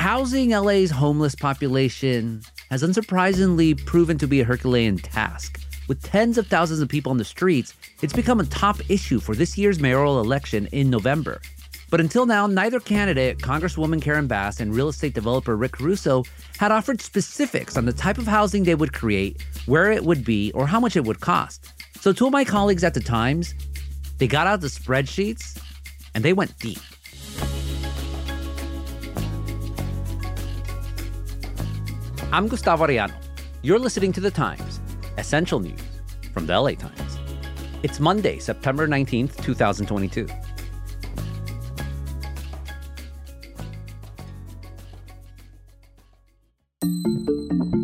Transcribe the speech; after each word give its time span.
housing 0.00 0.48
LA's 0.48 0.90
homeless 0.90 1.34
population 1.34 2.40
has 2.70 2.82
unsurprisingly 2.82 3.76
proven 3.84 4.16
to 4.16 4.26
be 4.26 4.40
a 4.40 4.44
Herculean 4.44 4.96
task. 4.96 5.62
With 5.88 6.02
tens 6.02 6.38
of 6.38 6.46
thousands 6.46 6.80
of 6.80 6.88
people 6.88 7.10
on 7.10 7.18
the 7.18 7.24
streets, 7.24 7.74
it's 8.00 8.14
become 8.14 8.40
a 8.40 8.46
top 8.46 8.80
issue 8.88 9.20
for 9.20 9.34
this 9.34 9.58
year's 9.58 9.78
mayoral 9.78 10.18
election 10.18 10.68
in 10.72 10.88
November. 10.88 11.42
But 11.90 12.00
until 12.00 12.24
now, 12.24 12.46
neither 12.46 12.80
candidate, 12.80 13.40
Congresswoman 13.40 14.00
Karen 14.00 14.26
Bass 14.26 14.58
and 14.58 14.74
real 14.74 14.88
estate 14.88 15.12
developer 15.12 15.54
Rick 15.54 15.72
Caruso, 15.72 16.24
had 16.56 16.72
offered 16.72 17.02
specifics 17.02 17.76
on 17.76 17.84
the 17.84 17.92
type 17.92 18.16
of 18.16 18.26
housing 18.26 18.64
they 18.64 18.74
would 18.74 18.94
create, 18.94 19.42
where 19.66 19.92
it 19.92 20.02
would 20.02 20.24
be, 20.24 20.50
or 20.52 20.66
how 20.66 20.80
much 20.80 20.96
it 20.96 21.04
would 21.04 21.20
cost. 21.20 21.74
So, 22.00 22.14
two 22.14 22.24
of 22.24 22.32
my 22.32 22.46
colleagues 22.46 22.84
at 22.84 22.94
the 22.94 23.00
Times, 23.00 23.52
they 24.16 24.26
got 24.26 24.46
out 24.46 24.62
the 24.62 24.68
spreadsheets 24.68 25.62
and 26.14 26.24
they 26.24 26.32
went 26.32 26.58
deep. 26.58 26.78
I'm 32.32 32.46
Gustavo 32.46 32.86
Arellano. 32.86 33.12
You're 33.62 33.80
listening 33.80 34.12
to 34.12 34.20
The 34.20 34.30
Times, 34.30 34.80
essential 35.18 35.58
news 35.58 35.80
from 36.32 36.46
the 36.46 36.60
LA 36.60 36.74
Times. 36.74 37.18
It's 37.82 37.98
Monday, 37.98 38.38
September 38.38 38.86
19th, 38.86 39.42
2022. 39.42 40.28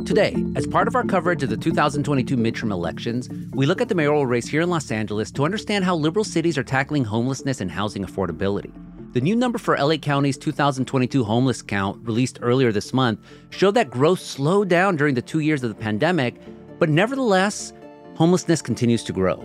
Today, 0.04 0.36
as 0.54 0.64
part 0.68 0.86
of 0.86 0.94
our 0.94 1.02
coverage 1.02 1.42
of 1.42 1.50
the 1.50 1.56
2022 1.56 2.36
midterm 2.36 2.70
elections, 2.70 3.28
we 3.50 3.66
look 3.66 3.80
at 3.80 3.88
the 3.88 3.96
mayoral 3.96 4.26
race 4.26 4.46
here 4.46 4.60
in 4.60 4.70
Los 4.70 4.92
Angeles 4.92 5.32
to 5.32 5.44
understand 5.44 5.84
how 5.84 5.96
liberal 5.96 6.24
cities 6.24 6.56
are 6.56 6.62
tackling 6.62 7.04
homelessness 7.04 7.60
and 7.60 7.68
housing 7.68 8.04
affordability. 8.04 8.72
The 9.16 9.22
new 9.22 9.34
number 9.34 9.56
for 9.56 9.78
LA 9.78 9.96
County's 9.96 10.36
2022 10.36 11.24
homeless 11.24 11.62
count, 11.62 12.06
released 12.06 12.38
earlier 12.42 12.70
this 12.70 12.92
month, 12.92 13.18
showed 13.48 13.72
that 13.72 13.88
growth 13.88 14.20
slowed 14.20 14.68
down 14.68 14.96
during 14.96 15.14
the 15.14 15.22
two 15.22 15.38
years 15.38 15.62
of 15.62 15.70
the 15.70 15.74
pandemic, 15.74 16.34
but 16.78 16.90
nevertheless, 16.90 17.72
homelessness 18.16 18.60
continues 18.60 19.02
to 19.04 19.14
grow. 19.14 19.36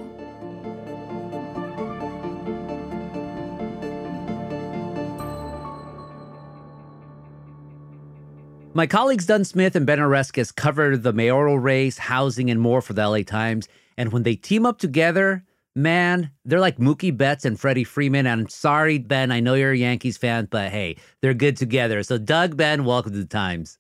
My 8.74 8.86
colleagues 8.88 9.26
Doug 9.26 9.46
Smith 9.46 9.78
and 9.78 9.86
Ben 9.86 10.00
Oreskes 10.00 10.54
covered 10.54 11.02
the 11.02 11.14
mayoral 11.14 11.60
race, 11.60 11.98
housing, 11.98 12.52
and 12.52 12.60
more 12.60 12.82
for 12.82 12.92
the 12.92 13.08
LA 13.08 13.22
Times. 13.22 13.70
And 13.96 14.12
when 14.12 14.24
they 14.24 14.36
team 14.36 14.66
up 14.66 14.80
together, 14.80 15.46
man, 15.76 16.32
they're 16.46 16.60
like 16.60 16.78
Mookie 16.78 17.16
Betts 17.16 17.46
and 17.46 17.60
Freddie 17.60 17.84
Freeman. 17.84 18.28
And 18.28 18.42
I'm 18.42 18.50
sorry, 18.50 18.98
Ben, 18.98 19.32
I 19.32 19.40
know 19.40 19.54
you're 19.56 19.72
a 19.72 19.78
Yankees 19.78 20.18
fan, 20.18 20.48
but 20.52 20.72
hey, 20.72 20.98
they're 21.22 21.34
good 21.34 21.58
together. 21.58 22.04
So, 22.04 22.18
Doug, 22.18 22.58
Ben, 22.58 22.86
welcome 22.86 23.14
to 23.14 23.20
the 23.20 23.26
Times. 23.26 23.78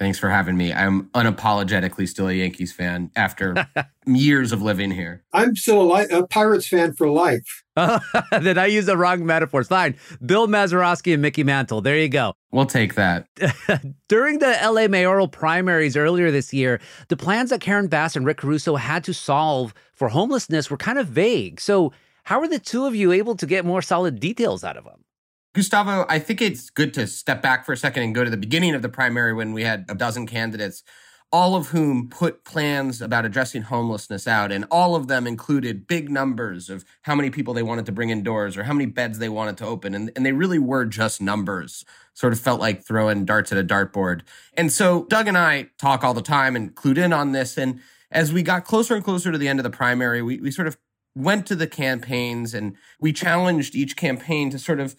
Thanks 0.00 0.18
for 0.18 0.30
having 0.30 0.56
me. 0.56 0.72
I'm 0.72 1.10
unapologetically 1.10 2.08
still 2.08 2.26
a 2.28 2.32
Yankees 2.32 2.72
fan 2.72 3.10
after 3.16 3.68
years 4.06 4.50
of 4.50 4.62
living 4.62 4.90
here. 4.90 5.22
I'm 5.34 5.54
still 5.54 5.82
a, 5.82 5.88
li- 5.94 6.06
a 6.10 6.26
Pirates 6.26 6.66
fan 6.66 6.94
for 6.94 7.10
life. 7.10 7.62
then 7.76 8.56
I 8.56 8.64
use 8.64 8.86
the 8.86 8.96
wrong 8.96 9.26
metaphors. 9.26 9.68
Fine. 9.68 9.96
Bill 10.24 10.48
Mazeroski 10.48 11.12
and 11.12 11.20
Mickey 11.20 11.44
Mantle. 11.44 11.82
There 11.82 11.98
you 11.98 12.08
go. 12.08 12.32
We'll 12.50 12.64
take 12.64 12.94
that. 12.94 13.26
During 14.08 14.38
the 14.38 14.58
LA 14.62 14.88
mayoral 14.88 15.28
primaries 15.28 15.98
earlier 15.98 16.30
this 16.30 16.54
year, 16.54 16.80
the 17.08 17.16
plans 17.18 17.50
that 17.50 17.60
Karen 17.60 17.86
Bass 17.86 18.16
and 18.16 18.24
Rick 18.24 18.38
Caruso 18.38 18.76
had 18.76 19.04
to 19.04 19.12
solve 19.12 19.74
for 19.92 20.08
homelessness 20.08 20.70
were 20.70 20.78
kind 20.78 20.98
of 20.98 21.08
vague. 21.08 21.60
So, 21.60 21.92
how 22.24 22.40
are 22.40 22.48
the 22.48 22.58
two 22.58 22.86
of 22.86 22.94
you 22.94 23.12
able 23.12 23.34
to 23.36 23.44
get 23.44 23.66
more 23.66 23.82
solid 23.82 24.18
details 24.18 24.64
out 24.64 24.78
of 24.78 24.84
them? 24.84 25.04
Gustavo, 25.52 26.06
I 26.08 26.20
think 26.20 26.40
it's 26.40 26.70
good 26.70 26.94
to 26.94 27.08
step 27.08 27.42
back 27.42 27.66
for 27.66 27.72
a 27.72 27.76
second 27.76 28.04
and 28.04 28.14
go 28.14 28.22
to 28.22 28.30
the 28.30 28.36
beginning 28.36 28.74
of 28.76 28.82
the 28.82 28.88
primary 28.88 29.32
when 29.32 29.52
we 29.52 29.64
had 29.64 29.84
a 29.88 29.96
dozen 29.96 30.24
candidates, 30.24 30.84
all 31.32 31.56
of 31.56 31.68
whom 31.68 32.08
put 32.08 32.44
plans 32.44 33.02
about 33.02 33.24
addressing 33.24 33.62
homelessness 33.62 34.28
out. 34.28 34.52
And 34.52 34.64
all 34.70 34.94
of 34.94 35.08
them 35.08 35.26
included 35.26 35.88
big 35.88 36.08
numbers 36.08 36.70
of 36.70 36.84
how 37.02 37.16
many 37.16 37.30
people 37.30 37.52
they 37.52 37.64
wanted 37.64 37.84
to 37.86 37.92
bring 37.92 38.10
indoors 38.10 38.56
or 38.56 38.62
how 38.62 38.72
many 38.72 38.86
beds 38.86 39.18
they 39.18 39.28
wanted 39.28 39.56
to 39.56 39.66
open. 39.66 39.92
And, 39.92 40.12
and 40.14 40.24
they 40.24 40.30
really 40.30 40.60
were 40.60 40.84
just 40.84 41.20
numbers, 41.20 41.84
sort 42.14 42.32
of 42.32 42.38
felt 42.38 42.60
like 42.60 42.84
throwing 42.84 43.24
darts 43.24 43.50
at 43.50 43.58
a 43.58 43.64
dartboard. 43.64 44.20
And 44.54 44.70
so 44.70 45.04
Doug 45.06 45.26
and 45.26 45.36
I 45.36 45.70
talk 45.78 46.04
all 46.04 46.14
the 46.14 46.22
time 46.22 46.54
and 46.54 46.72
clued 46.76 46.96
in 46.96 47.12
on 47.12 47.32
this. 47.32 47.58
And 47.58 47.80
as 48.12 48.32
we 48.32 48.44
got 48.44 48.64
closer 48.64 48.94
and 48.94 49.02
closer 49.02 49.32
to 49.32 49.38
the 49.38 49.48
end 49.48 49.58
of 49.58 49.64
the 49.64 49.70
primary, 49.70 50.22
we, 50.22 50.38
we 50.38 50.52
sort 50.52 50.68
of 50.68 50.78
went 51.16 51.44
to 51.46 51.56
the 51.56 51.66
campaigns 51.66 52.54
and 52.54 52.76
we 53.00 53.12
challenged 53.12 53.74
each 53.74 53.96
campaign 53.96 54.48
to 54.50 54.58
sort 54.60 54.78
of 54.78 54.94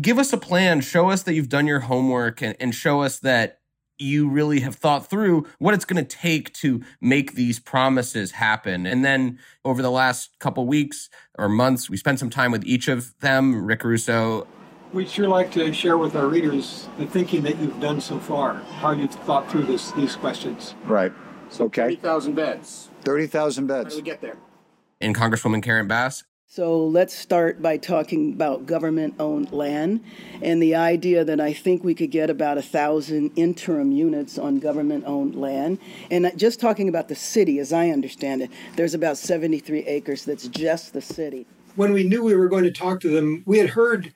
give 0.00 0.18
us 0.18 0.32
a 0.32 0.38
plan, 0.38 0.80
show 0.80 1.10
us 1.10 1.22
that 1.22 1.34
you've 1.34 1.48
done 1.48 1.66
your 1.66 1.80
homework, 1.80 2.42
and, 2.42 2.56
and 2.60 2.74
show 2.74 3.02
us 3.02 3.18
that 3.20 3.60
you 3.98 4.28
really 4.28 4.60
have 4.60 4.74
thought 4.74 5.08
through 5.08 5.46
what 5.58 5.72
it's 5.72 5.84
going 5.84 6.04
to 6.04 6.16
take 6.16 6.52
to 6.52 6.82
make 7.00 7.34
these 7.34 7.60
promises 7.60 8.32
happen. 8.32 8.86
And 8.86 9.04
then 9.04 9.38
over 9.64 9.82
the 9.82 9.90
last 9.90 10.38
couple 10.40 10.66
weeks 10.66 11.08
or 11.38 11.48
months, 11.48 11.88
we 11.88 11.96
spent 11.96 12.18
some 12.18 12.30
time 12.30 12.50
with 12.50 12.64
each 12.64 12.88
of 12.88 13.16
them, 13.20 13.64
Rick 13.64 13.84
Russo. 13.84 14.48
We'd 14.92 15.08
sure 15.08 15.28
like 15.28 15.52
to 15.52 15.72
share 15.72 15.96
with 15.96 16.16
our 16.16 16.26
readers 16.26 16.88
the 16.98 17.06
thinking 17.06 17.42
that 17.42 17.58
you've 17.58 17.80
done 17.80 18.00
so 18.00 18.18
far, 18.18 18.54
how 18.54 18.92
you've 18.92 19.10
thought 19.10 19.50
through 19.50 19.64
this, 19.64 19.92
these 19.92 20.16
questions. 20.16 20.74
Right. 20.84 21.12
Okay. 21.60 21.96
30,000 21.96 22.34
beds. 22.34 22.90
30,000 23.02 23.66
beds. 23.66 23.76
How 23.76 23.82
beds. 23.84 23.94
do 23.94 24.02
we 24.02 24.04
get 24.04 24.20
there? 24.20 24.36
And 25.00 25.14
Congresswoman 25.14 25.62
Karen 25.62 25.86
Bass. 25.86 26.24
So 26.54 26.86
let's 26.86 27.12
start 27.12 27.60
by 27.60 27.78
talking 27.78 28.32
about 28.32 28.64
government 28.64 29.16
owned 29.18 29.50
land 29.50 30.04
and 30.40 30.62
the 30.62 30.76
idea 30.76 31.24
that 31.24 31.40
I 31.40 31.52
think 31.52 31.82
we 31.82 31.96
could 31.96 32.12
get 32.12 32.30
about 32.30 32.58
a 32.58 32.62
thousand 32.62 33.32
interim 33.34 33.90
units 33.90 34.38
on 34.38 34.60
government 34.60 35.02
owned 35.04 35.34
land. 35.34 35.80
And 36.12 36.30
just 36.36 36.60
talking 36.60 36.88
about 36.88 37.08
the 37.08 37.16
city, 37.16 37.58
as 37.58 37.72
I 37.72 37.88
understand 37.88 38.40
it, 38.40 38.52
there's 38.76 38.94
about 38.94 39.18
73 39.18 39.80
acres 39.80 40.24
that's 40.24 40.46
just 40.46 40.92
the 40.92 41.00
city. 41.00 41.44
When 41.74 41.92
we 41.92 42.04
knew 42.04 42.22
we 42.22 42.36
were 42.36 42.48
going 42.48 42.62
to 42.62 42.70
talk 42.70 43.00
to 43.00 43.08
them, 43.08 43.42
we 43.46 43.58
had 43.58 43.70
heard 43.70 44.14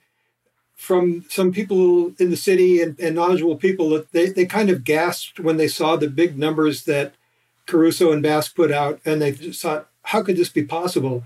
from 0.75 1.25
some 1.27 1.51
people 1.51 2.13
in 2.19 2.29
the 2.29 2.37
city 2.37 2.81
and, 2.81 2.97
and 3.01 3.15
knowledgeable 3.15 3.57
people 3.57 3.89
that 3.89 4.13
they, 4.13 4.29
they 4.29 4.45
kind 4.45 4.69
of 4.69 4.85
gasped 4.85 5.41
when 5.41 5.57
they 5.57 5.67
saw 5.67 5.97
the 5.97 6.07
big 6.07 6.39
numbers 6.39 6.85
that 6.85 7.15
Caruso 7.65 8.13
and 8.13 8.23
Bass 8.23 8.47
put 8.47 8.71
out, 8.71 9.01
and 9.03 9.21
they 9.21 9.33
thought, 9.33 9.89
how 10.03 10.23
could 10.23 10.37
this 10.37 10.47
be 10.47 10.63
possible? 10.63 11.25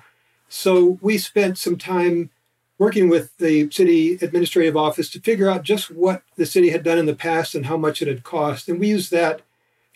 So 0.55 0.99
we 1.01 1.17
spent 1.17 1.57
some 1.57 1.77
time 1.77 2.29
working 2.77 3.09
with 3.09 3.35
the 3.37 3.71
city 3.71 4.19
administrative 4.21 4.77
office 4.77 5.09
to 5.09 5.19
figure 5.19 5.49
out 5.49 5.63
just 5.63 5.89
what 5.89 6.21
the 6.35 6.45
city 6.45 6.69
had 6.69 6.83
done 6.83 6.99
in 6.99 7.07
the 7.07 7.15
past 7.15 7.55
and 7.55 7.65
how 7.65 7.75
much 7.75 8.03
it 8.03 8.07
had 8.07 8.23
cost. 8.23 8.69
And 8.69 8.79
we 8.79 8.87
used 8.87 9.09
that 9.09 9.41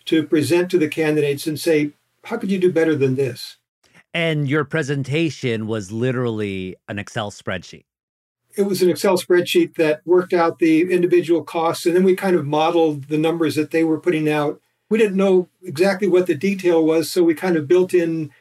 to 0.06 0.26
present 0.26 0.68
to 0.72 0.78
the 0.78 0.88
candidates 0.88 1.46
and 1.46 1.60
say, 1.60 1.92
how 2.24 2.38
could 2.38 2.50
you 2.50 2.58
do 2.58 2.72
better 2.72 2.96
than 2.96 3.14
this? 3.14 3.56
And 4.12 4.48
your 4.48 4.64
presentation 4.64 5.68
was 5.68 5.92
literally 5.92 6.74
an 6.88 6.98
Excel 6.98 7.30
spreadsheet. 7.30 7.84
It 8.56 8.62
was 8.62 8.82
an 8.82 8.90
Excel 8.90 9.16
spreadsheet 9.16 9.76
that 9.76 10.04
worked 10.04 10.32
out 10.32 10.58
the 10.58 10.90
individual 10.90 11.44
costs, 11.44 11.86
and 11.86 11.94
then 11.94 12.02
we 12.02 12.16
kind 12.16 12.34
of 12.34 12.44
modeled 12.44 13.04
the 13.04 13.18
numbers 13.18 13.54
that 13.54 13.70
they 13.70 13.84
were 13.84 14.00
putting 14.00 14.28
out. 14.28 14.60
We 14.90 14.98
didn't 14.98 15.16
know 15.16 15.48
exactly 15.62 16.08
what 16.08 16.26
the 16.26 16.34
detail 16.34 16.84
was, 16.84 17.08
so 17.08 17.22
we 17.22 17.34
kind 17.34 17.56
of 17.56 17.68
built 17.68 17.94
in 17.94 18.32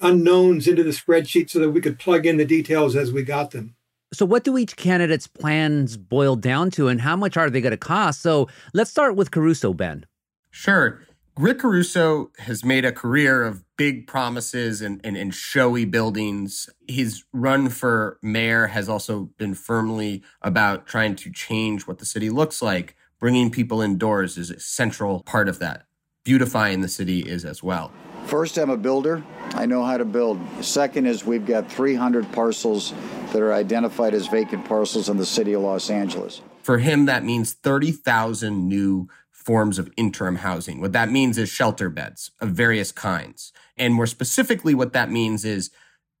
unknowns 0.00 0.66
into 0.66 0.82
the 0.82 0.90
spreadsheet 0.90 1.50
so 1.50 1.58
that 1.58 1.70
we 1.70 1.80
could 1.80 1.98
plug 1.98 2.26
in 2.26 2.36
the 2.36 2.44
details 2.44 2.96
as 2.96 3.12
we 3.12 3.22
got 3.22 3.50
them. 3.50 3.74
So, 4.12 4.26
what 4.26 4.42
do 4.42 4.58
each 4.58 4.76
candidate's 4.76 5.28
plans 5.28 5.96
boil 5.96 6.34
down 6.34 6.70
to, 6.72 6.88
and 6.88 7.00
how 7.00 7.14
much 7.14 7.36
are 7.36 7.48
they 7.48 7.60
going 7.60 7.70
to 7.70 7.76
cost? 7.76 8.22
So, 8.22 8.48
let's 8.74 8.90
start 8.90 9.14
with 9.14 9.30
Caruso, 9.30 9.72
Ben. 9.72 10.04
Sure. 10.50 11.00
Rick 11.38 11.60
Caruso 11.60 12.32
has 12.38 12.64
made 12.64 12.84
a 12.84 12.92
career 12.92 13.44
of 13.44 13.64
big 13.76 14.06
promises 14.06 14.82
and, 14.82 15.00
and, 15.04 15.16
and 15.16 15.34
showy 15.34 15.84
buildings. 15.84 16.68
His 16.88 17.24
run 17.32 17.68
for 17.68 18.18
mayor 18.20 18.66
has 18.66 18.88
also 18.88 19.30
been 19.38 19.54
firmly 19.54 20.22
about 20.42 20.86
trying 20.86 21.14
to 21.16 21.32
change 21.32 21.86
what 21.86 21.98
the 21.98 22.04
city 22.04 22.28
looks 22.28 22.60
like. 22.60 22.96
Bringing 23.20 23.50
people 23.50 23.80
indoors 23.80 24.36
is 24.36 24.50
a 24.50 24.58
central 24.58 25.22
part 25.22 25.48
of 25.48 25.60
that. 25.60 25.86
Beautifying 26.24 26.80
the 26.82 26.88
city 26.88 27.20
is 27.20 27.44
as 27.44 27.62
well. 27.62 27.92
First, 28.26 28.58
I'm 28.58 28.70
a 28.70 28.76
builder. 28.76 29.22
I 29.54 29.66
know 29.66 29.84
how 29.84 29.96
to 29.96 30.04
build. 30.04 30.38
Second 30.60 31.06
is 31.06 31.24
we've 31.24 31.46
got 31.46 31.70
300 31.70 32.30
parcels 32.32 32.94
that 33.32 33.42
are 33.42 33.52
identified 33.52 34.14
as 34.14 34.28
vacant 34.28 34.64
parcels 34.64 35.08
in 35.08 35.16
the 35.16 35.26
city 35.26 35.52
of 35.52 35.62
Los 35.62 35.90
Angeles. 35.90 36.40
For 36.62 36.78
him, 36.78 37.06
that 37.06 37.24
means 37.24 37.52
30,000 37.54 38.68
new 38.68 39.08
forms 39.30 39.78
of 39.78 39.90
interim 39.96 40.36
housing. 40.36 40.80
What 40.80 40.92
that 40.92 41.10
means 41.10 41.38
is 41.38 41.48
shelter 41.48 41.88
beds 41.88 42.30
of 42.40 42.50
various 42.50 42.92
kinds. 42.92 43.52
And 43.76 43.94
more 43.94 44.06
specifically, 44.06 44.74
what 44.74 44.92
that 44.92 45.10
means 45.10 45.44
is 45.44 45.70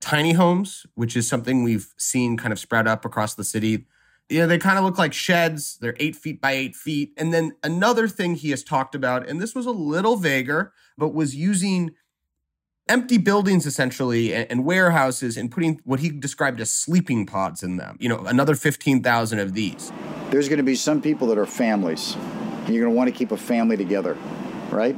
tiny 0.00 0.32
homes, 0.32 0.86
which 0.94 1.16
is 1.16 1.28
something 1.28 1.62
we've 1.62 1.92
seen 1.98 2.36
kind 2.36 2.52
of 2.52 2.58
spread 2.58 2.88
up 2.88 3.04
across 3.04 3.34
the 3.34 3.44
city. 3.44 3.86
Know, 4.30 4.46
they 4.46 4.58
kind 4.58 4.78
of 4.78 4.84
look 4.84 4.98
like 4.98 5.12
sheds. 5.12 5.76
They're 5.80 5.96
eight 5.98 6.14
feet 6.14 6.40
by 6.40 6.52
eight 6.52 6.76
feet. 6.76 7.12
And 7.16 7.32
then 7.32 7.52
another 7.62 8.06
thing 8.06 8.36
he 8.36 8.50
has 8.50 8.62
talked 8.62 8.94
about, 8.94 9.28
and 9.28 9.40
this 9.40 9.54
was 9.54 9.66
a 9.66 9.72
little 9.72 10.16
vaguer, 10.16 10.72
but 10.96 11.12
was 11.12 11.34
using 11.34 11.90
empty 12.88 13.18
buildings 13.18 13.66
essentially 13.66 14.34
and, 14.34 14.50
and 14.50 14.64
warehouses 14.64 15.36
and 15.36 15.50
putting 15.50 15.80
what 15.84 16.00
he 16.00 16.10
described 16.10 16.60
as 16.60 16.70
sleeping 16.70 17.24
pods 17.24 17.62
in 17.62 17.76
them. 17.76 17.96
You 18.00 18.08
know, 18.08 18.18
another 18.26 18.54
15,000 18.54 19.38
of 19.38 19.54
these. 19.54 19.92
there's 20.30 20.48
going 20.48 20.58
to 20.58 20.64
be 20.64 20.74
some 20.74 21.00
people 21.00 21.28
that 21.28 21.38
are 21.38 21.46
families, 21.46 22.16
and 22.16 22.74
you're 22.74 22.84
going 22.84 22.94
to 22.94 22.96
want 22.96 23.08
to 23.08 23.14
keep 23.14 23.32
a 23.32 23.36
family 23.36 23.76
together, 23.76 24.16
right? 24.70 24.96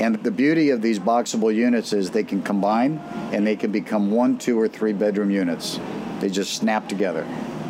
And 0.00 0.16
the 0.24 0.32
beauty 0.32 0.70
of 0.70 0.82
these 0.82 0.98
boxable 0.98 1.54
units 1.54 1.92
is 1.92 2.10
they 2.10 2.24
can 2.24 2.42
combine 2.42 2.98
and 3.32 3.46
they 3.46 3.54
can 3.54 3.70
become 3.70 4.10
one, 4.10 4.38
two, 4.38 4.58
or 4.58 4.66
three 4.66 4.92
bedroom 4.92 5.30
units. 5.30 5.78
They 6.18 6.28
just 6.28 6.54
snap 6.54 6.88
together, 6.88 7.24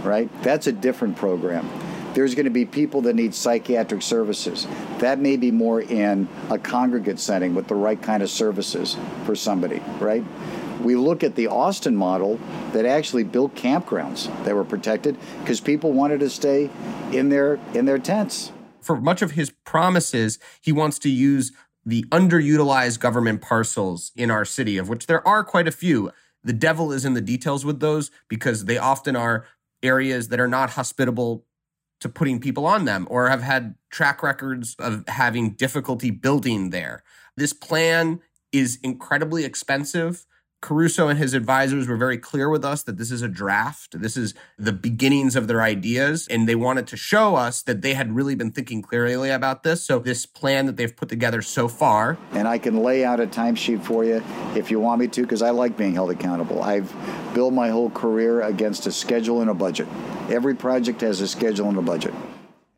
right? 0.05 0.31
That's 0.43 0.67
a 0.67 0.73
different 0.73 1.17
program. 1.17 1.69
There's 2.15 2.37
going 2.37 2.45
to 2.45 2.51
be 2.51 2.65
people 2.65 3.03
that 3.03 3.15
need 3.15 3.35
psychiatric 3.35 4.01
services. 4.01 4.69
That 4.99 5.19
may 5.19 5.37
be 5.37 5.51
more 5.51 5.81
in 5.81 6.29
a 6.49 6.59
congregate 6.59 7.19
setting 7.19 7.55
with 7.55 7.67
the 7.67 7.75
right 7.75 8.01
kind 8.01 8.23
of 8.23 8.31
services 8.31 8.97
for 9.25 9.35
somebody, 9.35 9.83
right? 9.99 10.25
We 10.81 10.95
look 10.95 11.25
at 11.25 11.35
the 11.35 11.49
Austin 11.49 11.97
model 11.97 12.39
that 12.73 12.85
actually 12.85 13.25
built 13.25 13.55
campgrounds 13.57 14.27
that 14.45 14.55
were 14.55 14.65
protected 14.65 15.17
because 15.41 15.61
people 15.61 15.93
wanted 15.93 16.21
to 16.21 16.31
stay 16.31 16.71
in 17.11 17.31
their 17.31 17.59
in 17.73 17.85
their 17.85 17.99
tents. 17.99 18.53
For 18.81 19.01
much 19.01 19.23
of 19.23 19.33
his 19.33 19.51
promises, 19.65 20.39
he 20.61 20.71
wants 20.71 20.99
to 21.01 21.09
use 21.09 21.53
the 21.87 22.05
underutilized 22.05 23.01
government 23.01 23.41
parcels 23.41 24.13
in 24.15 24.31
our 24.31 24.45
city, 24.45 24.79
of 24.79 24.89
which 24.89 25.07
there 25.07 25.27
are 25.27 25.43
quite 25.43 25.69
a 25.69 25.73
few. 25.73 26.13
The 26.43 26.53
devil 26.53 26.93
is 26.93 27.05
in 27.05 27.15
the 27.15 27.21
details 27.21 27.65
with 27.65 27.81
those 27.81 28.11
because 28.29 28.67
they 28.67 28.79
often 28.79 29.17
are 29.17 29.47
areas 29.85 30.29
that 30.29 30.41
are 30.41 30.49
not 30.49 30.71
hospitable 30.71 31.45
to 32.01 32.09
putting 32.09 32.41
people 32.41 32.67
on 32.67 32.85
them 32.85 33.07
or 33.11 33.29
have 33.29 33.43
had 33.43 33.77
track 33.91 34.23
records 34.23 34.75
of 34.79 35.05
having 35.09 35.51
difficulty 35.53 36.11
building 36.11 36.71
there. 36.71 37.03
This 37.37 37.53
plan 37.53 38.21
is 38.53 38.79
incredibly 38.83 39.45
expensive. 39.45 40.27
Caruso 40.65 41.09
and 41.09 41.19
his 41.19 41.35
advisors 41.35 41.87
were 41.87 41.97
very 41.99 42.17
clear 42.17 42.49
with 42.49 42.65
us 42.65 42.83
that 42.85 42.97
this 42.97 43.11
is 43.11 43.21
a 43.21 43.29
draft. 43.29 44.01
This 44.01 44.17
is 44.17 44.33
the 44.57 44.73
beginnings 44.73 45.37
of 45.37 45.47
their 45.47 45.61
ideas. 45.61 46.27
And 46.29 46.49
they 46.49 46.55
wanted 46.55 46.87
to 46.87 46.97
show 46.97 47.37
us 47.37 47.61
that 47.65 47.83
they 47.83 47.93
had 47.93 48.17
really 48.17 48.35
been 48.35 48.51
thinking 48.51 48.81
clearly 48.81 49.29
about 49.29 49.63
this. 49.63 49.85
So, 49.85 49.99
this 49.99 50.25
plan 50.25 50.65
that 50.65 50.79
they've 50.79 50.97
put 50.97 51.11
together 51.11 51.43
so 51.43 51.69
far. 51.69 52.17
And 52.33 52.49
I 52.49 52.57
can 52.57 52.83
lay 52.83 53.05
out 53.05 53.21
a 53.21 53.27
timesheet 53.27 53.83
for 53.83 54.07
you 54.07 54.25
if 54.57 54.71
you 54.71 54.81
want 54.81 55.03
me 55.03 55.09
to, 55.09 55.21
because 55.21 55.43
I 55.43 55.51
like 55.51 55.77
being 55.77 55.93
held 55.93 56.11
accountable. 56.11 56.63
I've 56.63 56.91
built 57.35 57.53
my 57.53 57.69
whole 57.69 57.91
career 57.91 58.41
against 58.41 58.87
a 58.87 58.93
schedule 58.93 59.43
and 59.43 59.51
a 59.51 59.55
budget. 59.55 59.87
Every 60.31 60.55
project 60.55 61.03
has 61.03 61.21
a 61.21 61.29
schedule 61.29 61.69
and 61.69 61.77
a 61.77 61.83
budget. 61.83 62.15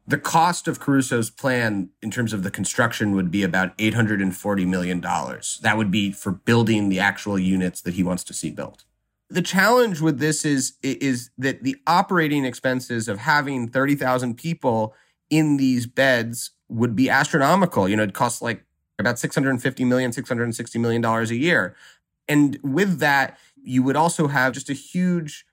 The 0.08 0.18
cost 0.18 0.68
of 0.68 0.78
Caruso's 0.78 1.30
plan 1.30 1.90
in 2.00 2.10
terms 2.10 2.32
of 2.32 2.44
the 2.44 2.50
construction 2.50 3.12
would 3.12 3.30
be 3.30 3.42
about 3.42 3.76
$840 3.78 4.66
million. 4.66 5.00
That 5.00 5.76
would 5.76 5.90
be 5.90 6.12
for 6.12 6.30
building 6.30 6.88
the 6.88 7.00
actual 7.00 7.38
units 7.38 7.80
that 7.80 7.94
he 7.94 8.04
wants 8.04 8.22
to 8.24 8.32
see 8.32 8.50
built. 8.50 8.84
The 9.28 9.42
challenge 9.42 10.00
with 10.00 10.20
this 10.20 10.44
is, 10.44 10.74
is 10.82 11.30
that 11.36 11.64
the 11.64 11.76
operating 11.88 12.44
expenses 12.44 13.08
of 13.08 13.18
having 13.18 13.68
30,000 13.68 14.36
people 14.36 14.94
in 15.30 15.56
these 15.56 15.86
beds 15.86 16.52
would 16.68 16.94
be 16.94 17.10
astronomical. 17.10 17.88
You 17.88 17.96
know, 17.96 18.04
it 18.04 18.14
costs 18.14 18.40
like 18.40 18.64
about 18.98 19.16
$650 19.16 19.86
million, 19.86 20.12
$660 20.12 20.80
million 20.80 21.04
a 21.04 21.24
year. 21.32 21.74
And 22.28 22.58
with 22.62 22.98
that, 22.98 23.38
you 23.62 23.82
would 23.82 23.96
also 23.96 24.28
have 24.28 24.52
just 24.52 24.70
a 24.70 24.74
huge 24.74 25.45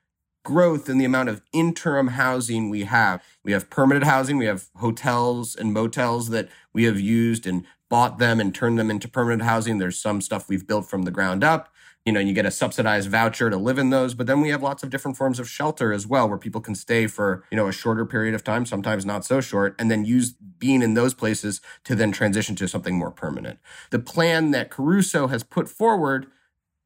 growth 0.43 0.89
in 0.89 0.97
the 0.97 1.05
amount 1.05 1.29
of 1.29 1.41
interim 1.53 2.09
housing 2.09 2.69
we 2.69 2.83
have. 2.83 3.23
We 3.43 3.53
have 3.53 3.69
permanent 3.69 4.05
housing, 4.05 4.37
we 4.37 4.45
have 4.45 4.67
hotels 4.75 5.55
and 5.55 5.73
motels 5.73 6.29
that 6.29 6.49
we 6.73 6.83
have 6.83 6.99
used 6.99 7.47
and 7.47 7.65
bought 7.89 8.17
them 8.17 8.39
and 8.39 8.53
turned 8.53 8.77
them 8.77 8.91
into 8.91 9.07
permanent 9.07 9.43
housing. 9.43 9.77
There's 9.77 9.99
some 9.99 10.19
stuff 10.19 10.49
we've 10.49 10.67
built 10.67 10.89
from 10.89 11.03
the 11.03 11.11
ground 11.11 11.43
up. 11.43 11.69
You 12.05 12.11
know, 12.11 12.19
you 12.19 12.33
get 12.33 12.45
a 12.45 12.51
subsidized 12.51 13.09
voucher 13.09 13.49
to 13.49 13.55
live 13.55 13.77
in 13.77 13.89
those, 13.89 14.13
but 14.13 14.27
then 14.27 14.41
we 14.41 14.49
have 14.49 14.61
lots 14.61 14.83
of 14.83 14.89
different 14.89 15.15
forms 15.15 15.39
of 15.39 15.47
shelter 15.47 15.93
as 15.93 16.05
well, 16.05 16.27
where 16.27 16.37
people 16.37 16.59
can 16.59 16.75
stay 16.75 17.07
for, 17.07 17.45
you 17.49 17.55
know, 17.55 17.67
a 17.67 17.71
shorter 17.71 18.05
period 18.05 18.35
of 18.35 18.43
time, 18.43 18.65
sometimes 18.65 19.05
not 19.05 19.23
so 19.23 19.39
short, 19.39 19.73
and 19.79 19.89
then 19.89 20.03
use 20.03 20.33
being 20.33 20.81
in 20.81 20.95
those 20.95 21.13
places 21.13 21.61
to 21.85 21.95
then 21.95 22.11
transition 22.11 22.57
to 22.57 22.67
something 22.67 22.97
more 22.97 23.11
permanent. 23.11 23.59
The 23.91 23.99
plan 23.99 24.51
that 24.51 24.69
Caruso 24.69 25.27
has 25.27 25.43
put 25.43 25.69
forward 25.69 26.27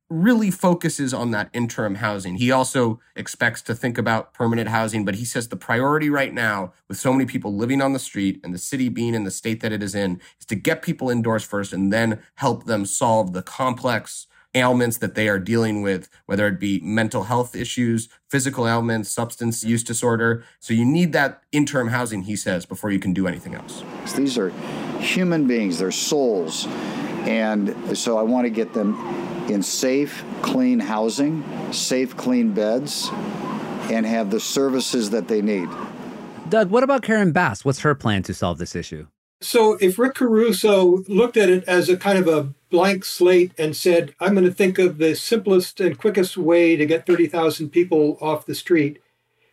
really 0.10 0.50
focuses 0.50 1.14
on 1.14 1.32
that 1.32 1.50
interim 1.54 1.96
housing. 1.96 2.36
He 2.36 2.50
also 2.50 3.00
expects 3.16 3.62
to 3.64 3.76
think 3.76 3.98
about 3.98 4.34
permanent 4.34 4.70
housing, 4.70 5.04
but 5.04 5.16
he 5.16 5.26
says 5.26 5.50
the 5.50 5.58
priority 5.58 6.10
right 6.10 6.34
now, 6.34 6.72
with 6.88 6.98
so 6.98 7.12
many 7.12 7.26
people 7.26 7.56
living 7.56 7.82
on 7.82 7.94
the 7.94 8.00
street 8.00 8.40
and 8.44 8.54
the 8.54 8.58
city 8.58 8.88
being 8.88 9.14
in 9.14 9.26
the 9.26 9.32
state 9.32 9.60
that 9.62 9.74
it 9.74 9.84
is 9.84 9.94
in, 9.94 10.22
is 10.40 10.46
to 10.46 10.56
get 10.56 10.82
people 10.82 11.10
indoors 11.10 11.44
first 11.44 11.74
and 11.74 11.92
then 11.92 12.22
help 12.36 12.66
them 12.66 12.86
solve 12.86 13.34
the 13.34 13.44
complex 13.44 14.28
ailments 14.56 14.98
that 14.98 15.14
they 15.14 15.28
are 15.28 15.40
dealing 15.40 15.82
with, 15.82 16.10
whether 16.26 16.48
it 16.48 16.60
be 16.60 16.80
mental 16.80 17.24
health 17.24 17.54
issues, 17.56 18.08
physical 18.30 18.68
ailments, 18.68 19.10
substance 19.10 19.64
use 19.64 19.84
disorder. 19.84 20.44
So 20.60 20.74
you 20.74 20.86
need 20.86 21.12
that 21.14 21.44
interim 21.52 21.90
housing, 21.90 22.24
he 22.24 22.36
says, 22.36 22.66
before 22.66 22.90
you 22.90 23.00
can 23.00 23.14
do 23.14 23.28
anything 23.28 23.56
else. 23.56 23.84
These 24.16 24.38
are 24.38 24.50
human 25.00 25.48
beings, 25.48 25.80
they're 25.80 25.92
souls. 25.92 26.66
And 27.28 27.98
so 27.98 28.18
I 28.18 28.22
want 28.24 28.46
to 28.46 28.50
get 28.50 28.74
them 28.74 28.96
in 29.50 29.64
safe, 29.64 30.24
clean 30.42 30.80
housing, 30.80 31.44
safe, 31.72 32.16
clean 32.18 32.52
beds, 32.54 33.10
and 33.90 34.06
have 34.06 34.32
the 34.32 34.40
services 34.40 35.10
that 35.12 35.28
they 35.28 35.42
need. 35.42 35.70
Doug, 36.50 36.70
what 36.70 36.84
about 36.84 37.02
Karen 37.02 37.32
Bass? 37.32 37.66
What's 37.66 37.80
her 37.80 37.96
plan 37.96 38.24
to 38.24 38.34
solve 38.34 38.58
this 38.58 38.76
issue? 38.76 39.08
So, 39.40 39.78
if 39.80 40.00
Rick 40.00 40.16
Caruso 40.16 41.04
looked 41.08 41.38
at 41.38 41.50
it 41.50 41.64
as 41.66 41.90
a 41.90 41.98
kind 41.98 42.18
of 42.18 42.28
a 42.28 42.54
blank 42.72 43.06
slate 43.06 43.52
and 43.58 43.76
said, 43.76 44.16
I'm 44.20 44.34
going 44.34 44.46
to 44.46 44.54
think 44.54 44.80
of 44.80 44.98
the 44.98 45.16
simplest 45.16 45.80
and 45.80 45.98
quickest 45.98 46.38
way 46.38 46.76
to 46.76 46.86
get 46.86 47.06
30,000 47.06 47.70
people 47.70 48.18
off 48.20 48.48
the 48.48 48.56
street, 48.56 49.00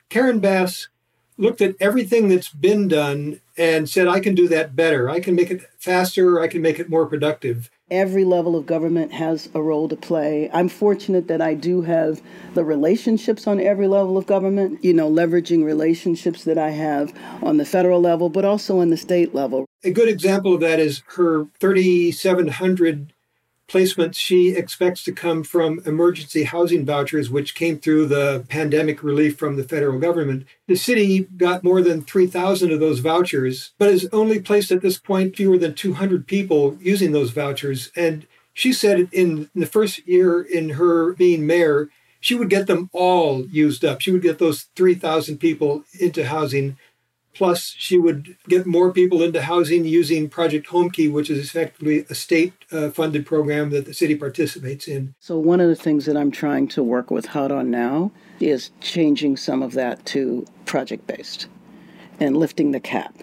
Karen 0.08 0.40
Bass 0.40 0.88
looked 1.36 1.60
at 1.60 1.74
everything 1.80 2.28
that's 2.28 2.48
been 2.48 2.88
done 2.88 3.40
and 3.58 3.88
said, 3.88 4.08
I 4.08 4.20
can 4.20 4.34
do 4.34 4.48
that 4.48 4.74
better. 4.74 5.10
I 5.10 5.20
can 5.20 5.34
make 5.34 5.50
it 5.50 5.62
faster. 5.78 6.40
I 6.40 6.48
can 6.48 6.62
make 6.62 6.78
it 6.78 6.88
more 6.88 7.06
productive. 7.06 7.70
Every 7.90 8.24
level 8.24 8.56
of 8.56 8.64
government 8.64 9.12
has 9.12 9.50
a 9.54 9.60
role 9.60 9.90
to 9.90 9.96
play. 9.96 10.50
I'm 10.54 10.70
fortunate 10.70 11.28
that 11.28 11.42
I 11.42 11.52
do 11.52 11.82
have 11.82 12.22
the 12.54 12.64
relationships 12.64 13.46
on 13.46 13.60
every 13.60 13.88
level 13.88 14.16
of 14.16 14.26
government, 14.26 14.82
you 14.82 14.94
know, 14.94 15.10
leveraging 15.10 15.64
relationships 15.64 16.44
that 16.44 16.56
I 16.56 16.70
have 16.70 17.12
on 17.42 17.58
the 17.58 17.66
federal 17.66 18.00
level, 18.00 18.30
but 18.30 18.46
also 18.46 18.80
on 18.80 18.88
the 18.88 18.96
state 18.96 19.34
level. 19.34 19.66
A 19.84 19.90
good 19.90 20.08
example 20.08 20.54
of 20.54 20.60
that 20.60 20.80
is 20.80 21.02
her 21.16 21.46
3,700 21.60 23.12
placements 23.68 24.16
she 24.16 24.50
expects 24.50 25.02
to 25.04 25.12
come 25.12 25.42
from 25.42 25.80
emergency 25.86 26.44
housing 26.44 26.84
vouchers, 26.84 27.30
which 27.30 27.54
came 27.54 27.78
through 27.78 28.06
the 28.06 28.44
pandemic 28.48 29.02
relief 29.02 29.38
from 29.38 29.56
the 29.56 29.64
federal 29.64 29.98
government. 29.98 30.46
The 30.68 30.76
city 30.76 31.20
got 31.36 31.64
more 31.64 31.82
than 31.82 32.02
3,000 32.02 32.72
of 32.72 32.80
those 32.80 33.00
vouchers, 33.00 33.72
but 33.78 33.90
has 33.90 34.08
only 34.12 34.40
placed 34.40 34.70
at 34.70 34.82
this 34.82 34.98
point 34.98 35.36
fewer 35.36 35.58
than 35.58 35.74
200 35.74 36.26
people 36.26 36.76
using 36.80 37.12
those 37.12 37.30
vouchers. 37.30 37.90
And 37.96 38.26
she 38.52 38.72
said 38.72 39.08
in 39.12 39.50
the 39.54 39.66
first 39.66 40.06
year 40.06 40.40
in 40.42 40.70
her 40.70 41.14
being 41.14 41.46
mayor, 41.46 41.88
she 42.20 42.34
would 42.34 42.48
get 42.48 42.66
them 42.66 42.88
all 42.92 43.44
used 43.46 43.84
up. 43.84 44.00
She 44.00 44.10
would 44.10 44.22
get 44.22 44.38
those 44.38 44.68
3,000 44.76 45.38
people 45.38 45.84
into 46.00 46.26
housing 46.26 46.78
Plus, 47.34 47.74
she 47.76 47.98
would 47.98 48.36
get 48.48 48.64
more 48.64 48.92
people 48.92 49.22
into 49.22 49.42
housing 49.42 49.84
using 49.84 50.28
Project 50.28 50.68
Homekey, 50.68 51.10
which 51.12 51.28
is 51.28 51.38
effectively 51.38 52.06
a 52.08 52.14
state 52.14 52.52
uh, 52.70 52.90
funded 52.90 53.26
program 53.26 53.70
that 53.70 53.86
the 53.86 53.94
city 53.94 54.14
participates 54.14 54.86
in. 54.86 55.14
So, 55.18 55.36
one 55.38 55.60
of 55.60 55.68
the 55.68 55.74
things 55.74 56.06
that 56.06 56.16
I'm 56.16 56.30
trying 56.30 56.68
to 56.68 56.82
work 56.82 57.10
with 57.10 57.26
HUD 57.26 57.50
on 57.50 57.70
now 57.70 58.12
is 58.40 58.70
changing 58.80 59.36
some 59.36 59.62
of 59.62 59.72
that 59.72 60.06
to 60.06 60.46
project 60.64 61.06
based 61.06 61.48
and 62.20 62.36
lifting 62.36 62.70
the 62.70 62.80
cap. 62.80 63.14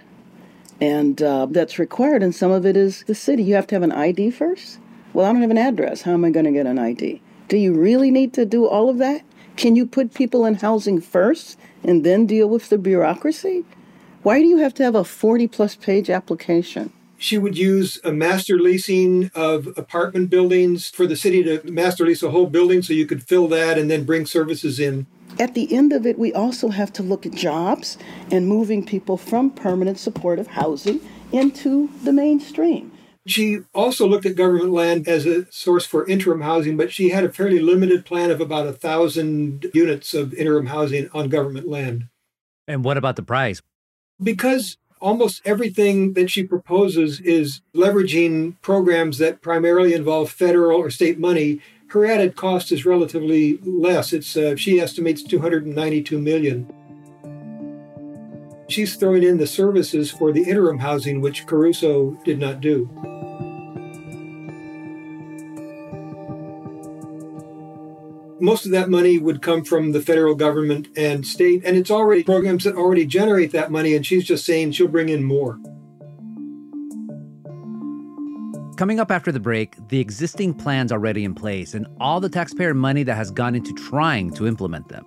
And 0.81 1.21
uh, 1.21 1.47
that's 1.49 1.79
required, 1.79 2.23
and 2.23 2.35
some 2.35 2.51
of 2.51 2.65
it 2.65 2.75
is 2.75 3.03
the 3.07 3.15
city. 3.15 3.43
You 3.43 3.55
have 3.55 3.67
to 3.67 3.75
have 3.75 3.83
an 3.83 3.91
ID 3.91 4.31
first. 4.31 4.79
Well, 5.13 5.25
I 5.25 5.31
don't 5.31 5.41
have 5.41 5.51
an 5.51 5.57
address. 5.57 6.01
How 6.01 6.13
am 6.13 6.25
I 6.25 6.31
going 6.31 6.45
to 6.45 6.51
get 6.51 6.65
an 6.65 6.79
ID? 6.79 7.21
Do 7.47 7.57
you 7.57 7.73
really 7.73 8.11
need 8.11 8.33
to 8.33 8.45
do 8.45 8.65
all 8.65 8.89
of 8.89 8.97
that? 8.97 9.23
Can 9.57 9.75
you 9.75 9.85
put 9.85 10.13
people 10.13 10.45
in 10.45 10.55
housing 10.55 10.99
first 10.99 11.57
and 11.83 12.03
then 12.03 12.25
deal 12.25 12.47
with 12.49 12.69
the 12.69 12.77
bureaucracy? 12.77 13.63
Why 14.23 14.39
do 14.39 14.45
you 14.45 14.57
have 14.57 14.75
to 14.75 14.83
have 14.83 14.93
a 14.93 15.03
40 15.03 15.47
plus 15.47 15.75
page 15.75 16.07
application? 16.07 16.93
She 17.17 17.39
would 17.39 17.57
use 17.57 17.99
a 18.03 18.11
master 18.11 18.59
leasing 18.59 19.31
of 19.33 19.67
apartment 19.77 20.29
buildings 20.29 20.89
for 20.89 21.07
the 21.07 21.15
city 21.15 21.41
to 21.43 21.61
master 21.71 22.05
lease 22.05 22.21
a 22.21 22.29
whole 22.29 22.45
building 22.45 22.83
so 22.83 22.93
you 22.93 23.07
could 23.07 23.23
fill 23.23 23.47
that 23.47 23.79
and 23.79 23.89
then 23.89 24.03
bring 24.03 24.27
services 24.27 24.79
in. 24.79 25.07
At 25.39 25.55
the 25.55 25.75
end 25.75 25.91
of 25.91 26.05
it, 26.05 26.19
we 26.19 26.31
also 26.33 26.69
have 26.69 26.93
to 26.93 27.03
look 27.03 27.25
at 27.25 27.31
jobs 27.31 27.97
and 28.29 28.47
moving 28.47 28.85
people 28.85 29.17
from 29.17 29.49
permanent 29.49 29.97
supportive 29.97 30.47
housing 30.47 30.99
into 31.31 31.89
the 32.03 32.13
mainstream. 32.13 32.91
She 33.25 33.61
also 33.73 34.07
looked 34.07 34.27
at 34.27 34.35
government 34.35 34.71
land 34.71 35.07
as 35.07 35.25
a 35.25 35.51
source 35.51 35.85
for 35.85 36.05
interim 36.07 36.41
housing, 36.41 36.77
but 36.77 36.91
she 36.91 37.09
had 37.09 37.23
a 37.23 37.33
fairly 37.33 37.59
limited 37.59 38.05
plan 38.05 38.29
of 38.29 38.39
about 38.39 38.67
a 38.67 38.73
thousand 38.73 39.65
units 39.73 40.13
of 40.13 40.33
interim 40.35 40.67
housing 40.67 41.09
on 41.11 41.29
government 41.29 41.67
land. 41.67 42.07
And 42.67 42.83
what 42.83 42.97
about 42.97 43.15
the 43.15 43.23
price? 43.23 43.61
Because 44.21 44.77
almost 44.99 45.41
everything 45.45 46.13
that 46.13 46.29
she 46.29 46.43
proposes 46.43 47.19
is 47.21 47.61
leveraging 47.75 48.55
programs 48.61 49.17
that 49.17 49.41
primarily 49.41 49.93
involve 49.93 50.31
federal 50.31 50.79
or 50.79 50.89
state 50.89 51.19
money 51.19 51.59
her 51.87 52.05
added 52.05 52.35
cost 52.35 52.71
is 52.71 52.85
relatively 52.85 53.57
less 53.63 54.13
it's 54.13 54.37
uh, 54.37 54.55
she 54.55 54.79
estimates 54.79 55.23
292 55.23 56.19
million 56.19 56.67
She's 58.71 58.95
throwing 58.95 59.23
in 59.23 59.37
the 59.37 59.47
services 59.47 60.09
for 60.09 60.31
the 60.31 60.43
interim 60.43 60.79
housing, 60.79 61.19
which 61.19 61.45
Caruso 61.45 62.11
did 62.23 62.39
not 62.39 62.61
do. 62.61 62.89
Most 68.41 68.65
of 68.65 68.71
that 68.71 68.89
money 68.89 69.17
would 69.17 69.41
come 69.41 69.63
from 69.63 69.91
the 69.91 70.01
federal 70.01 70.35
government 70.35 70.87
and 70.97 71.25
state, 71.25 71.61
and 71.63 71.77
it's 71.77 71.91
already 71.91 72.23
programs 72.23 72.63
that 72.63 72.75
already 72.75 73.05
generate 73.05 73.51
that 73.51 73.71
money, 73.71 73.95
and 73.95 74.05
she's 74.05 74.25
just 74.25 74.45
saying 74.45 74.71
she'll 74.71 74.87
bring 74.87 75.09
in 75.09 75.23
more. 75.23 75.59
Coming 78.77 78.99
up 78.99 79.11
after 79.11 79.31
the 79.31 79.39
break, 79.39 79.75
the 79.89 79.99
existing 79.99 80.55
plans 80.55 80.91
already 80.91 81.23
in 81.23 81.35
place 81.35 81.75
and 81.75 81.85
all 81.99 82.19
the 82.19 82.29
taxpayer 82.29 82.73
money 82.73 83.03
that 83.03 83.15
has 83.15 83.29
gone 83.29 83.53
into 83.53 83.73
trying 83.73 84.33
to 84.33 84.47
implement 84.47 84.89
them. 84.89 85.05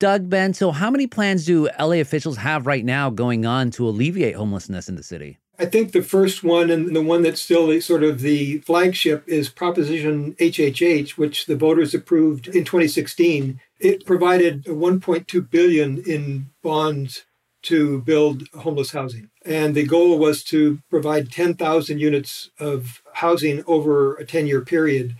Doug, 0.00 0.30
Ben, 0.30 0.54
so 0.54 0.70
how 0.70 0.90
many 0.90 1.08
plans 1.08 1.44
do 1.44 1.68
LA 1.78 1.96
officials 1.96 2.36
have 2.36 2.66
right 2.66 2.84
now 2.84 3.10
going 3.10 3.44
on 3.44 3.70
to 3.72 3.88
alleviate 3.88 4.36
homelessness 4.36 4.88
in 4.88 4.94
the 4.94 5.02
city? 5.02 5.38
I 5.58 5.66
think 5.66 5.90
the 5.90 6.02
first 6.02 6.44
one 6.44 6.70
and 6.70 6.94
the 6.94 7.02
one 7.02 7.22
that's 7.22 7.42
still 7.42 7.80
sort 7.80 8.04
of 8.04 8.20
the 8.20 8.58
flagship 8.58 9.24
is 9.26 9.48
Proposition 9.48 10.34
HHH, 10.34 11.10
which 11.18 11.46
the 11.46 11.56
voters 11.56 11.94
approved 11.94 12.46
in 12.46 12.64
2016. 12.64 13.60
It 13.80 14.06
provided 14.06 14.66
1.2 14.66 15.50
billion 15.50 15.98
in 16.06 16.50
bonds 16.62 17.24
to 17.62 18.00
build 18.02 18.44
homeless 18.54 18.92
housing. 18.92 19.30
And 19.44 19.74
the 19.74 19.84
goal 19.84 20.16
was 20.16 20.44
to 20.44 20.78
provide 20.90 21.32
10,000 21.32 21.98
units 21.98 22.50
of 22.60 23.02
housing 23.14 23.64
over 23.66 24.14
a 24.14 24.24
10 24.24 24.46
year 24.46 24.60
period. 24.60 25.16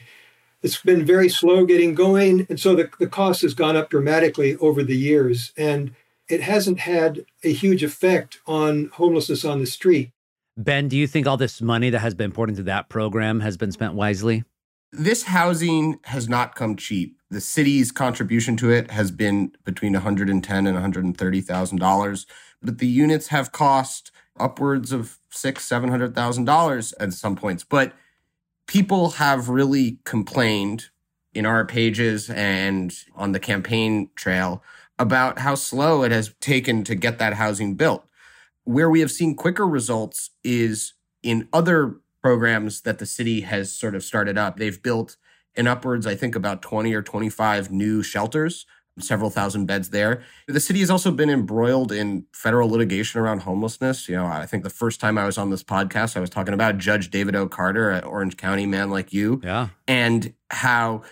It's 0.62 0.81
been 0.83 1.05
very 1.05 1.29
slow 1.29 1.65
getting 1.65 1.95
going. 1.95 2.47
And 2.49 2.59
so 2.59 2.75
the, 2.75 2.91
the 2.99 3.07
cost 3.07 3.43
has 3.43 3.55
gone 3.55 3.77
up 3.77 3.91
dramatically 3.91 4.57
over 4.57 4.83
the 4.83 4.97
years. 4.97 5.53
And 5.57 5.95
it 6.29 6.43
hasn't 6.43 6.81
had 6.81 7.25
a 7.43 7.53
huge 7.53 7.83
effect 7.83 8.38
on 8.47 8.91
homelessness 8.95 9.45
on 9.45 9.61
the 9.61 9.67
street. 9.67 10.11
Ben, 10.57 10.88
do 10.88 10.97
you 10.97 11.07
think 11.07 11.27
all 11.27 11.37
this 11.37 11.62
money 11.62 11.91
that 11.91 12.00
has 12.00 12.15
been 12.15 12.33
poured 12.33 12.50
into 12.50 12.65
that 12.65 12.88
program 12.88 13.41
has 13.41 13.57
been 13.57 13.71
spent 13.71 13.95
wisely? 13.95 14.45
This 14.91 15.25
housing 15.25 16.00
has 16.05 16.29
not 16.29 16.55
come 16.55 16.75
cheap. 16.75 17.17
The 17.31 17.41
city's 17.41 17.93
contribution 17.93 18.57
to 18.57 18.71
it 18.71 18.91
has 18.91 19.11
been 19.11 19.53
between 19.65 19.93
110 19.93 20.67
and 20.67 20.75
130 20.75 21.41
thousand 21.43 21.79
dollars, 21.79 22.27
but 22.62 22.79
the 22.79 22.87
units 22.87 23.29
have 23.29 23.53
cost 23.53 24.11
upwards 24.41 24.91
of 24.93 25.19
six, 25.31 25.65
seven 25.65 25.91
hundred 25.91 26.15
thousand 26.15 26.47
dollars 26.47 26.93
at 26.95 27.12
some 27.12 27.37
points. 27.37 27.65
But 27.65 27.93
people 28.69 29.13
have 29.13 29.49
really 29.49 29.99
complained 30.05 30.91
in 31.35 31.45
our 31.45 31.65
pages 31.65 32.31
and 32.31 32.95
on 33.17 33.33
the 33.33 33.41
campaign 33.41 34.11
trail 34.15 34.63
about 34.99 35.41
how 35.41 35.55
slow 35.55 36.05
it 36.05 36.13
has 36.13 36.35
taken 36.41 36.85
to 36.85 36.95
get 36.95 37.19
that 37.19 37.35
housing 37.35 37.75
built. 37.75 38.05
Where 38.65 38.91
we 38.91 39.01
have 39.01 39.11
seen 39.11 39.35
quicker 39.35 39.67
results 39.67 40.31
is 40.45 40.95
in 41.23 41.49
other 41.53 41.97
programs 42.23 42.83
that 42.83 42.99
the 42.99 43.07
city 43.07 43.41
has 43.41 43.73
sort 43.73 43.95
of 43.95 44.05
started 44.05 44.37
up. 44.37 44.59
They've 44.59 44.83
built 44.83 45.17
in 45.55 45.67
upwards, 45.67 46.07
I 46.07 46.15
think, 46.15 46.37
about 46.37 46.63
20 46.63 46.93
or 46.95 47.03
25 47.03 47.71
new 47.71 48.03
shelters 48.03 48.67
several 49.00 49.31
thousand 49.31 49.67
beds 49.67 49.90
there. 49.90 50.23
The 50.47 50.61
city 50.61 50.81
has 50.81 50.90
also 50.90 51.11
been 51.11 51.31
embroiled 51.31 51.93
in 51.93 52.26
federal 52.33 52.69
litigation 52.69 53.21
around 53.21 53.40
homelessness. 53.40 54.09
You 54.09 54.17
know, 54.17 54.26
I 54.26 54.47
think 54.47 54.64
the 54.64 54.71
first 54.71 55.00
time 55.00 55.19
I 55.19 55.26
was 55.26 55.38
on 55.38 55.50
this 55.50 55.62
podcast, 55.62 56.17
I 56.17 56.21
was 56.21 56.31
talking 56.31 56.55
about 56.55 56.78
Judge 56.78 57.11
David 57.11 57.37
O. 57.37 57.49
Carter 57.49 57.90
at 57.90 58.05
Orange 58.05 58.37
County, 58.37 58.67
man 58.67 58.90
like 58.90 59.12
you. 59.12 59.40
Yeah. 59.43 59.69
And 59.87 60.35
how, 60.50 61.02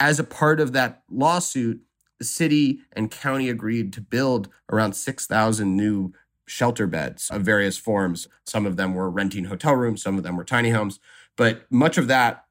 as 0.00 0.18
a 0.18 0.24
part 0.24 0.60
of 0.60 0.72
that 0.72 1.02
lawsuit, 1.10 1.80
the 2.18 2.24
city 2.24 2.80
and 2.92 3.10
county 3.10 3.48
agreed 3.48 3.92
to 3.94 4.00
build 4.00 4.48
around 4.70 4.94
6,000 4.94 5.76
new 5.76 6.12
shelter 6.46 6.86
beds 6.86 7.30
of 7.30 7.42
various 7.42 7.78
forms. 7.78 8.28
Some 8.46 8.66
of 8.66 8.76
them 8.76 8.94
were 8.94 9.10
renting 9.10 9.44
hotel 9.44 9.74
rooms, 9.74 10.02
some 10.02 10.16
of 10.18 10.22
them 10.22 10.36
were 10.36 10.44
tiny 10.44 10.70
homes, 10.70 11.00
but 11.36 11.66
much 11.70 11.98
of 11.98 12.08
that 12.08 12.44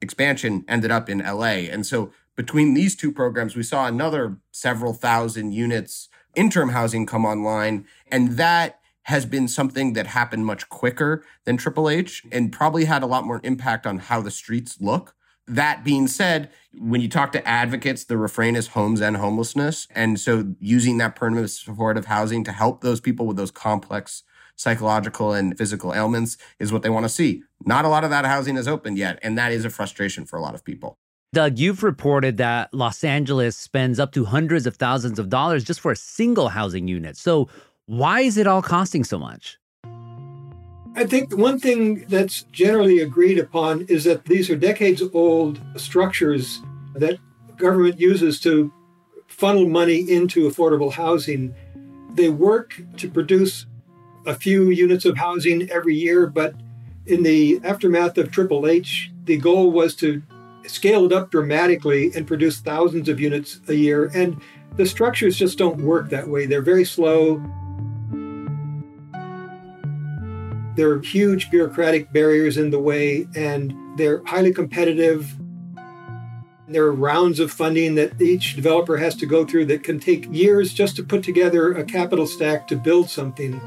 expansion 0.00 0.64
ended 0.68 0.90
up 0.90 1.08
in 1.08 1.18
LA. 1.18 1.66
And 1.68 1.84
so 1.84 2.12
between 2.38 2.72
these 2.72 2.94
two 2.94 3.10
programs, 3.10 3.56
we 3.56 3.64
saw 3.64 3.88
another 3.88 4.38
several 4.52 4.94
thousand 4.94 5.50
units 5.50 6.08
interim 6.36 6.68
housing 6.68 7.04
come 7.04 7.24
online. 7.24 7.84
And 8.12 8.36
that 8.36 8.78
has 9.02 9.26
been 9.26 9.48
something 9.48 9.94
that 9.94 10.06
happened 10.06 10.46
much 10.46 10.68
quicker 10.68 11.24
than 11.44 11.56
Triple 11.56 11.90
H 11.90 12.22
and 12.30 12.52
probably 12.52 12.84
had 12.84 13.02
a 13.02 13.06
lot 13.06 13.24
more 13.24 13.40
impact 13.42 13.88
on 13.88 13.98
how 13.98 14.20
the 14.20 14.30
streets 14.30 14.80
look. 14.80 15.16
That 15.48 15.82
being 15.82 16.06
said, 16.06 16.50
when 16.72 17.00
you 17.00 17.08
talk 17.08 17.32
to 17.32 17.48
advocates, 17.48 18.04
the 18.04 18.16
refrain 18.16 18.54
is 18.54 18.68
homes 18.68 19.00
and 19.00 19.16
homelessness. 19.16 19.88
And 19.92 20.20
so 20.20 20.54
using 20.60 20.98
that 20.98 21.16
permanent 21.16 21.50
supportive 21.50 22.06
housing 22.06 22.44
to 22.44 22.52
help 22.52 22.82
those 22.82 23.00
people 23.00 23.26
with 23.26 23.36
those 23.36 23.50
complex 23.50 24.22
psychological 24.54 25.32
and 25.32 25.58
physical 25.58 25.92
ailments 25.92 26.36
is 26.60 26.72
what 26.72 26.82
they 26.82 26.90
want 26.90 27.04
to 27.04 27.08
see. 27.08 27.42
Not 27.66 27.84
a 27.84 27.88
lot 27.88 28.04
of 28.04 28.10
that 28.10 28.26
housing 28.26 28.56
is 28.56 28.68
opened 28.68 28.96
yet. 28.96 29.18
And 29.22 29.36
that 29.36 29.50
is 29.50 29.64
a 29.64 29.70
frustration 29.70 30.24
for 30.24 30.36
a 30.36 30.42
lot 30.42 30.54
of 30.54 30.64
people. 30.64 30.98
Doug, 31.34 31.58
you've 31.58 31.82
reported 31.82 32.38
that 32.38 32.72
Los 32.72 33.04
Angeles 33.04 33.54
spends 33.54 34.00
up 34.00 34.12
to 34.12 34.24
hundreds 34.24 34.66
of 34.66 34.76
thousands 34.76 35.18
of 35.18 35.28
dollars 35.28 35.62
just 35.62 35.80
for 35.80 35.92
a 35.92 35.96
single 35.96 36.48
housing 36.48 36.88
unit. 36.88 37.18
So, 37.18 37.48
why 37.84 38.20
is 38.20 38.38
it 38.38 38.46
all 38.46 38.62
costing 38.62 39.04
so 39.04 39.18
much? 39.18 39.58
I 40.96 41.04
think 41.04 41.36
one 41.36 41.58
thing 41.58 42.06
that's 42.08 42.44
generally 42.44 43.00
agreed 43.00 43.38
upon 43.38 43.82
is 43.88 44.04
that 44.04 44.24
these 44.24 44.48
are 44.48 44.56
decades 44.56 45.02
old 45.12 45.60
structures 45.76 46.62
that 46.94 47.18
government 47.56 48.00
uses 48.00 48.40
to 48.40 48.72
funnel 49.26 49.68
money 49.68 50.10
into 50.10 50.48
affordable 50.48 50.92
housing. 50.92 51.54
They 52.14 52.30
work 52.30 52.80
to 52.96 53.10
produce 53.10 53.66
a 54.26 54.34
few 54.34 54.70
units 54.70 55.04
of 55.04 55.18
housing 55.18 55.70
every 55.70 55.94
year, 55.94 56.26
but 56.26 56.54
in 57.06 57.22
the 57.22 57.60
aftermath 57.64 58.16
of 58.16 58.30
Triple 58.30 58.66
H, 58.66 59.10
the 59.24 59.36
goal 59.36 59.70
was 59.70 59.94
to 59.96 60.22
scaled 60.68 61.12
up 61.12 61.30
dramatically 61.30 62.12
and 62.14 62.26
produce 62.26 62.58
thousands 62.60 63.08
of 63.08 63.20
units 63.20 63.60
a 63.68 63.74
year. 63.74 64.10
And 64.14 64.40
the 64.76 64.86
structures 64.86 65.36
just 65.36 65.58
don't 65.58 65.80
work 65.80 66.10
that 66.10 66.28
way. 66.28 66.46
They're 66.46 66.62
very 66.62 66.84
slow. 66.84 67.42
There 70.76 70.90
are 70.90 71.00
huge 71.00 71.50
bureaucratic 71.50 72.12
barriers 72.12 72.56
in 72.56 72.70
the 72.70 72.78
way, 72.78 73.26
and 73.34 73.74
they're 73.98 74.22
highly 74.24 74.52
competitive. 74.52 75.36
There 76.68 76.84
are 76.84 76.92
rounds 76.92 77.40
of 77.40 77.50
funding 77.50 77.96
that 77.96 78.20
each 78.20 78.54
developer 78.54 78.96
has 78.98 79.16
to 79.16 79.26
go 79.26 79.44
through 79.44 79.66
that 79.66 79.82
can 79.82 79.98
take 79.98 80.32
years 80.32 80.72
just 80.72 80.94
to 80.96 81.02
put 81.02 81.24
together 81.24 81.72
a 81.72 81.82
capital 81.82 82.26
stack 82.26 82.68
to 82.68 82.76
build 82.76 83.10
something. 83.10 83.60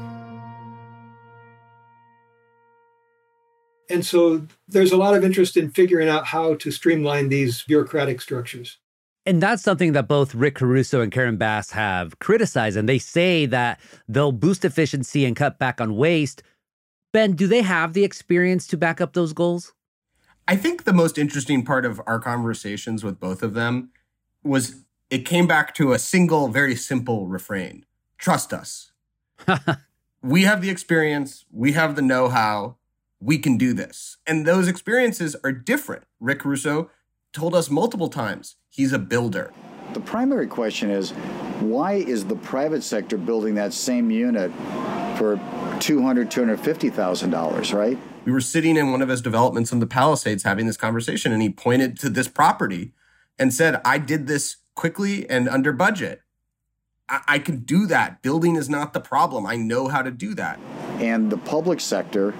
And 3.92 4.04
so 4.04 4.46
there's 4.66 4.92
a 4.92 4.96
lot 4.96 5.14
of 5.14 5.24
interest 5.24 5.56
in 5.56 5.70
figuring 5.70 6.08
out 6.08 6.26
how 6.26 6.54
to 6.54 6.70
streamline 6.70 7.28
these 7.28 7.62
bureaucratic 7.64 8.20
structures. 8.20 8.78
And 9.24 9.40
that's 9.40 9.62
something 9.62 9.92
that 9.92 10.08
both 10.08 10.34
Rick 10.34 10.56
Caruso 10.56 11.00
and 11.00 11.12
Karen 11.12 11.36
Bass 11.36 11.70
have 11.70 12.18
criticized. 12.18 12.76
And 12.76 12.88
they 12.88 12.98
say 12.98 13.46
that 13.46 13.78
they'll 14.08 14.32
boost 14.32 14.64
efficiency 14.64 15.24
and 15.24 15.36
cut 15.36 15.58
back 15.58 15.80
on 15.80 15.94
waste. 15.94 16.42
Ben, 17.12 17.36
do 17.36 17.46
they 17.46 17.62
have 17.62 17.92
the 17.92 18.02
experience 18.02 18.66
to 18.68 18.76
back 18.76 19.00
up 19.00 19.12
those 19.12 19.32
goals? 19.32 19.72
I 20.48 20.56
think 20.56 20.84
the 20.84 20.92
most 20.92 21.18
interesting 21.18 21.64
part 21.64 21.84
of 21.84 22.00
our 22.06 22.18
conversations 22.18 23.04
with 23.04 23.20
both 23.20 23.44
of 23.44 23.54
them 23.54 23.90
was 24.42 24.82
it 25.08 25.24
came 25.24 25.46
back 25.46 25.74
to 25.74 25.92
a 25.92 25.98
single, 25.98 26.48
very 26.48 26.74
simple 26.74 27.26
refrain 27.26 27.84
trust 28.18 28.52
us. 28.52 28.92
we 30.22 30.44
have 30.44 30.62
the 30.62 30.70
experience, 30.70 31.44
we 31.50 31.72
have 31.72 31.96
the 31.96 32.02
know 32.02 32.28
how, 32.28 32.76
we 33.22 33.38
can 33.38 33.56
do 33.56 33.72
this. 33.72 34.16
And 34.26 34.46
those 34.46 34.66
experiences 34.66 35.36
are 35.44 35.52
different. 35.52 36.04
Rick 36.20 36.44
Russo 36.44 36.90
told 37.32 37.54
us 37.54 37.70
multiple 37.70 38.08
times 38.08 38.56
he's 38.68 38.92
a 38.92 38.98
builder. 38.98 39.52
The 39.92 40.00
primary 40.00 40.46
question 40.46 40.90
is 40.90 41.10
why 41.60 41.94
is 41.94 42.24
the 42.24 42.34
private 42.34 42.82
sector 42.82 43.16
building 43.16 43.54
that 43.54 43.72
same 43.72 44.10
unit 44.10 44.50
for 45.16 45.36
$200,000, 45.78 46.28
$250,000, 46.30 47.74
right? 47.74 47.98
We 48.24 48.32
were 48.32 48.40
sitting 48.40 48.76
in 48.76 48.90
one 48.90 49.02
of 49.02 49.08
his 49.08 49.20
developments 49.20 49.72
in 49.72 49.78
the 49.78 49.86
Palisades 49.86 50.42
having 50.42 50.66
this 50.66 50.76
conversation, 50.76 51.32
and 51.32 51.42
he 51.42 51.50
pointed 51.50 51.98
to 52.00 52.08
this 52.08 52.28
property 52.28 52.92
and 53.38 53.52
said, 53.52 53.80
I 53.84 53.98
did 53.98 54.26
this 54.26 54.56
quickly 54.74 55.28
and 55.28 55.48
under 55.48 55.72
budget. 55.72 56.22
I, 57.08 57.20
I 57.28 57.38
can 57.38 57.58
do 57.58 57.86
that. 57.86 58.22
Building 58.22 58.56
is 58.56 58.68
not 58.68 58.92
the 58.92 59.00
problem. 59.00 59.46
I 59.46 59.56
know 59.56 59.88
how 59.88 60.02
to 60.02 60.10
do 60.10 60.34
that. 60.34 60.58
And 60.98 61.30
the 61.30 61.36
public 61.36 61.80
sector 61.80 62.34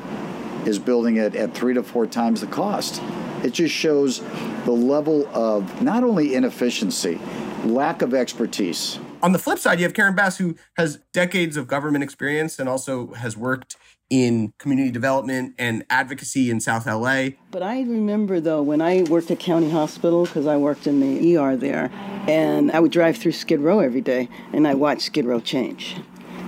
is 0.67 0.79
building 0.79 1.17
it 1.17 1.35
at 1.35 1.55
three 1.55 1.75
to 1.75 1.83
four 1.83 2.07
times 2.07 2.41
the 2.41 2.47
cost. 2.47 3.03
It 3.43 3.53
just 3.53 3.75
shows 3.75 4.21
the 4.65 4.73
level 4.73 5.29
of 5.35 5.83
not 5.83 6.05
only 6.05 6.35
inefficiency, 6.35 7.21
lack 7.65 8.03
of 8.03 8.15
expertise. 8.15 8.99
On 9.23 9.33
the 9.33 9.39
flip 9.39 9.59
side, 9.59 9.79
you 9.79 9.85
have 9.85 9.95
Karen 9.95 10.15
Bass, 10.15 10.39
who 10.39 10.57
has 10.77 10.99
decades 11.13 11.57
of 11.57 11.67
government 11.69 12.03
experience 12.03 12.59
and 12.59 12.69
also 12.69 13.13
has 13.15 13.37
worked 13.37 13.77
in 14.11 14.53
community 14.59 14.91
development 14.91 15.55
and 15.59 15.87
advocacy 15.89 16.51
in 16.51 16.61
South 16.61 16.87
LA. 16.87 17.31
But 17.51 17.63
I 17.63 17.81
remember 17.81 18.41
though 18.41 18.61
when 18.61 18.83
I 18.83 19.05
worked 19.05 19.31
at 19.31 19.39
County 19.39 19.71
Hospital 19.71 20.27
because 20.27 20.47
I 20.47 20.59
worked 20.59 20.87
in 20.87 21.01
the 21.01 21.37
ER 21.39 21.57
there, 21.57 21.91
and 22.29 22.71
I 22.73 22.81
would 22.81 22.93
drive 22.93 23.17
through 23.17 23.33
Skid 23.33 23.61
Row 23.61 23.79
every 23.81 24.03
day, 24.03 24.29
and 24.53 24.69
I 24.69 24.75
watched 24.75 25.03
Skid 25.03 25.25
Row 25.25 25.41
change. 25.41 25.97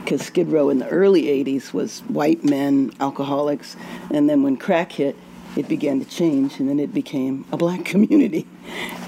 Because 0.05 0.23
Skid 0.23 0.49
Row 0.49 0.69
in 0.69 0.79
the 0.79 0.89
early 0.89 1.25
80s 1.25 1.73
was 1.73 2.01
white 2.01 2.45
men, 2.45 2.93
alcoholics, 3.01 3.75
and 4.11 4.29
then 4.29 4.43
when 4.43 4.59
crack 4.59 4.93
hit, 4.93 5.17
it 5.57 5.67
began 5.67 5.99
to 5.99 6.05
change, 6.05 6.61
and 6.61 6.69
then 6.69 6.79
it 6.79 6.93
became 6.93 7.47
a 7.51 7.57
black 7.57 7.85
community. 7.87 8.47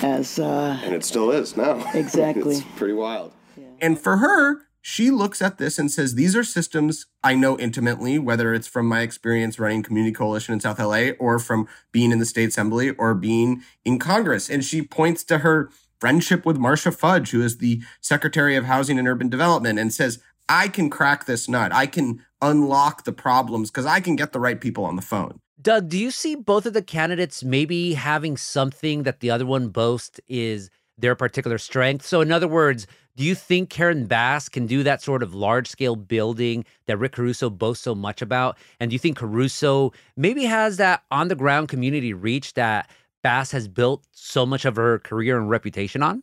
As 0.00 0.38
uh, 0.38 0.80
and 0.82 0.94
it 0.94 1.04
still 1.04 1.30
is 1.30 1.56
now. 1.56 1.84
Exactly. 1.94 2.56
it's 2.56 2.66
pretty 2.76 2.94
wild. 2.94 3.32
And 3.80 3.98
for 3.98 4.18
her, 4.18 4.62
she 4.80 5.10
looks 5.10 5.42
at 5.42 5.58
this 5.58 5.78
and 5.78 5.90
says, 5.90 6.14
These 6.14 6.36
are 6.36 6.44
systems 6.44 7.06
I 7.22 7.34
know 7.34 7.58
intimately, 7.58 8.18
whether 8.18 8.54
it's 8.54 8.68
from 8.68 8.86
my 8.86 9.00
experience 9.00 9.58
running 9.58 9.82
Community 9.82 10.14
Coalition 10.14 10.54
in 10.54 10.60
South 10.60 10.78
LA 10.78 11.10
or 11.18 11.38
from 11.38 11.68
being 11.92 12.12
in 12.12 12.20
the 12.20 12.24
state 12.24 12.48
assembly 12.48 12.90
or 12.90 13.12
being 13.14 13.62
in 13.84 13.98
Congress. 13.98 14.48
And 14.48 14.64
she 14.64 14.82
points 14.82 15.24
to 15.24 15.38
her 15.38 15.70
friendship 15.98 16.46
with 16.46 16.56
Marcia 16.58 16.92
Fudge, 16.92 17.30
who 17.30 17.42
is 17.42 17.58
the 17.58 17.82
Secretary 18.00 18.54
of 18.54 18.66
Housing 18.66 18.98
and 18.98 19.08
Urban 19.08 19.28
Development, 19.28 19.78
and 19.78 19.92
says, 19.92 20.20
I 20.48 20.68
can 20.68 20.90
crack 20.90 21.26
this 21.26 21.48
nut. 21.48 21.72
I 21.72 21.86
can 21.86 22.24
unlock 22.40 23.04
the 23.04 23.12
problems 23.12 23.70
because 23.70 23.86
I 23.86 24.00
can 24.00 24.16
get 24.16 24.32
the 24.32 24.40
right 24.40 24.60
people 24.60 24.84
on 24.84 24.96
the 24.96 25.02
phone. 25.02 25.40
Doug, 25.60 25.88
do 25.88 25.98
you 25.98 26.10
see 26.10 26.34
both 26.34 26.66
of 26.66 26.74
the 26.74 26.82
candidates 26.82 27.42
maybe 27.42 27.94
having 27.94 28.36
something 28.36 29.02
that 29.02 29.20
the 29.20 29.30
other 29.30 29.46
one 29.46 29.68
boasts 29.68 30.20
is 30.28 30.70
their 30.98 31.14
particular 31.14 31.58
strength? 31.58 32.04
So, 32.04 32.20
in 32.20 32.30
other 32.30 32.46
words, 32.46 32.86
do 33.16 33.24
you 33.24 33.34
think 33.34 33.70
Karen 33.70 34.06
Bass 34.06 34.48
can 34.48 34.66
do 34.66 34.82
that 34.82 35.02
sort 35.02 35.22
of 35.22 35.34
large 35.34 35.68
scale 35.68 35.96
building 35.96 36.66
that 36.86 36.98
Rick 36.98 37.12
Caruso 37.12 37.48
boasts 37.48 37.82
so 37.82 37.94
much 37.94 38.20
about? 38.20 38.58
And 38.78 38.90
do 38.90 38.94
you 38.94 38.98
think 38.98 39.16
Caruso 39.16 39.92
maybe 40.16 40.44
has 40.44 40.76
that 40.76 41.02
on 41.10 41.28
the 41.28 41.34
ground 41.34 41.68
community 41.68 42.12
reach 42.12 42.52
that 42.54 42.90
Bass 43.22 43.50
has 43.52 43.66
built 43.66 44.04
so 44.12 44.44
much 44.44 44.66
of 44.66 44.76
her 44.76 44.98
career 44.98 45.38
and 45.38 45.48
reputation 45.48 46.02
on? 46.02 46.22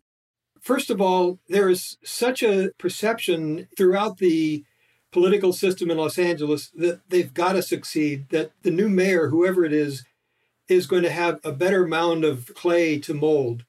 First 0.63 0.89
of 0.89 1.00
all, 1.00 1.39
there 1.48 1.70
is 1.70 1.98
such 2.03 2.41
a 2.41 2.72
perception 2.79 3.67
throughout 3.77 4.17
the 4.17 4.63
political 5.12 5.53
system 5.53 5.91
in 5.91 5.98
Los 5.98 6.17
Angeles 6.17 6.72
that 6.75 7.01
they've 7.10 7.34
got 7.34 7.53
to 7.53 7.62
succeed, 7.62 8.29
that 8.29 8.51
the 8.63 8.72
new 8.72 8.89
mayor, 8.89 9.29
whoever 9.29 9.63
it 9.63 9.74
is, 9.74 10.03
is 10.67 10.88
going 10.88 11.03
to 11.03 11.12
have 11.12 11.39
a 11.43 11.51
better 11.51 11.86
mound 11.86 12.24
of 12.24 12.51
clay 12.55 12.98
to 13.00 13.13
mold 13.13 13.65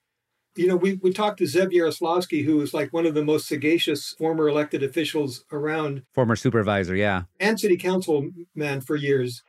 you 0.56 0.68
know, 0.68 0.76
we, 0.76 0.94
we 0.94 1.12
talked 1.12 1.38
to 1.38 1.44
Zev 1.44 1.72
Yaroslavsky, 1.72 2.44
who 2.44 2.60
is 2.60 2.72
like 2.72 2.92
one 2.92 3.06
of 3.06 3.14
the 3.14 3.24
most 3.24 3.48
sagacious 3.48 4.10
former 4.16 4.48
elected 4.48 4.82
officials 4.82 5.44
around. 5.50 6.02
Former 6.12 6.36
supervisor, 6.36 6.94
yeah. 6.94 7.22
And 7.40 7.58
city 7.58 7.76
council 7.76 8.30
man 8.54 8.80
for 8.80 8.96
years. 8.96 9.42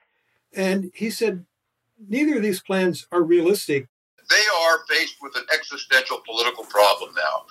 And 0.54 0.92
he 0.96 1.10
said, 1.10 1.46
neither 2.08 2.38
of 2.38 2.44
these 2.44 2.62
plans 2.62 3.08
are 3.12 3.22
realistic. 3.22 3.88
They 4.90 4.96
are 4.96 5.00
faced 5.00 5.18
with 5.22 5.36
an 5.36 5.46
existential 5.54 6.22
political 6.26 6.64
problem 6.66 7.14
now. 7.16 7.46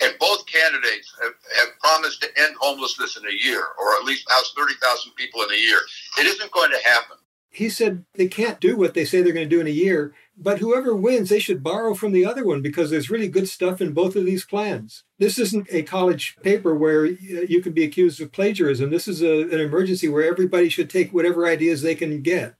And 0.00 0.14
both 0.18 0.46
candidates 0.46 1.12
have, 1.22 1.32
have 1.56 1.78
promised 1.80 2.22
to 2.22 2.28
end 2.40 2.54
homelessness 2.60 3.16
in 3.16 3.26
a 3.26 3.44
year, 3.44 3.62
or 3.80 3.94
at 3.96 4.04
least 4.04 4.30
house 4.30 4.52
30,000 4.56 5.12
people 5.12 5.42
in 5.42 5.50
a 5.50 5.60
year. 5.60 5.78
It 6.18 6.26
isn't 6.26 6.52
going 6.52 6.70
to 6.70 6.88
happen. 6.88 7.16
He 7.50 7.70
said 7.70 8.04
they 8.14 8.28
can't 8.28 8.60
do 8.60 8.76
what 8.76 8.94
they 8.94 9.04
say 9.04 9.22
they're 9.22 9.32
going 9.32 9.48
to 9.48 9.56
do 9.56 9.60
in 9.60 9.66
a 9.66 9.70
year 9.70 10.14
but 10.40 10.60
whoever 10.60 10.94
wins, 10.94 11.30
they 11.30 11.40
should 11.40 11.64
borrow 11.64 11.94
from 11.94 12.12
the 12.12 12.24
other 12.24 12.44
one 12.44 12.62
because 12.62 12.90
there's 12.90 13.10
really 13.10 13.28
good 13.28 13.48
stuff 13.48 13.80
in 13.80 13.92
both 13.92 14.14
of 14.14 14.24
these 14.24 14.44
plans. 14.44 15.02
This 15.18 15.36
isn't 15.36 15.66
a 15.70 15.82
college 15.82 16.36
paper 16.42 16.76
where 16.76 17.06
uh, 17.06 17.08
you 17.48 17.60
can 17.60 17.72
be 17.72 17.82
accused 17.82 18.20
of 18.20 18.30
plagiarism. 18.30 18.90
This 18.90 19.08
is 19.08 19.20
a, 19.20 19.42
an 19.42 19.60
emergency 19.60 20.08
where 20.08 20.24
everybody 20.24 20.68
should 20.68 20.88
take 20.88 21.12
whatever 21.12 21.46
ideas 21.46 21.82
they 21.82 21.96
can 21.96 22.22
get. 22.22 22.54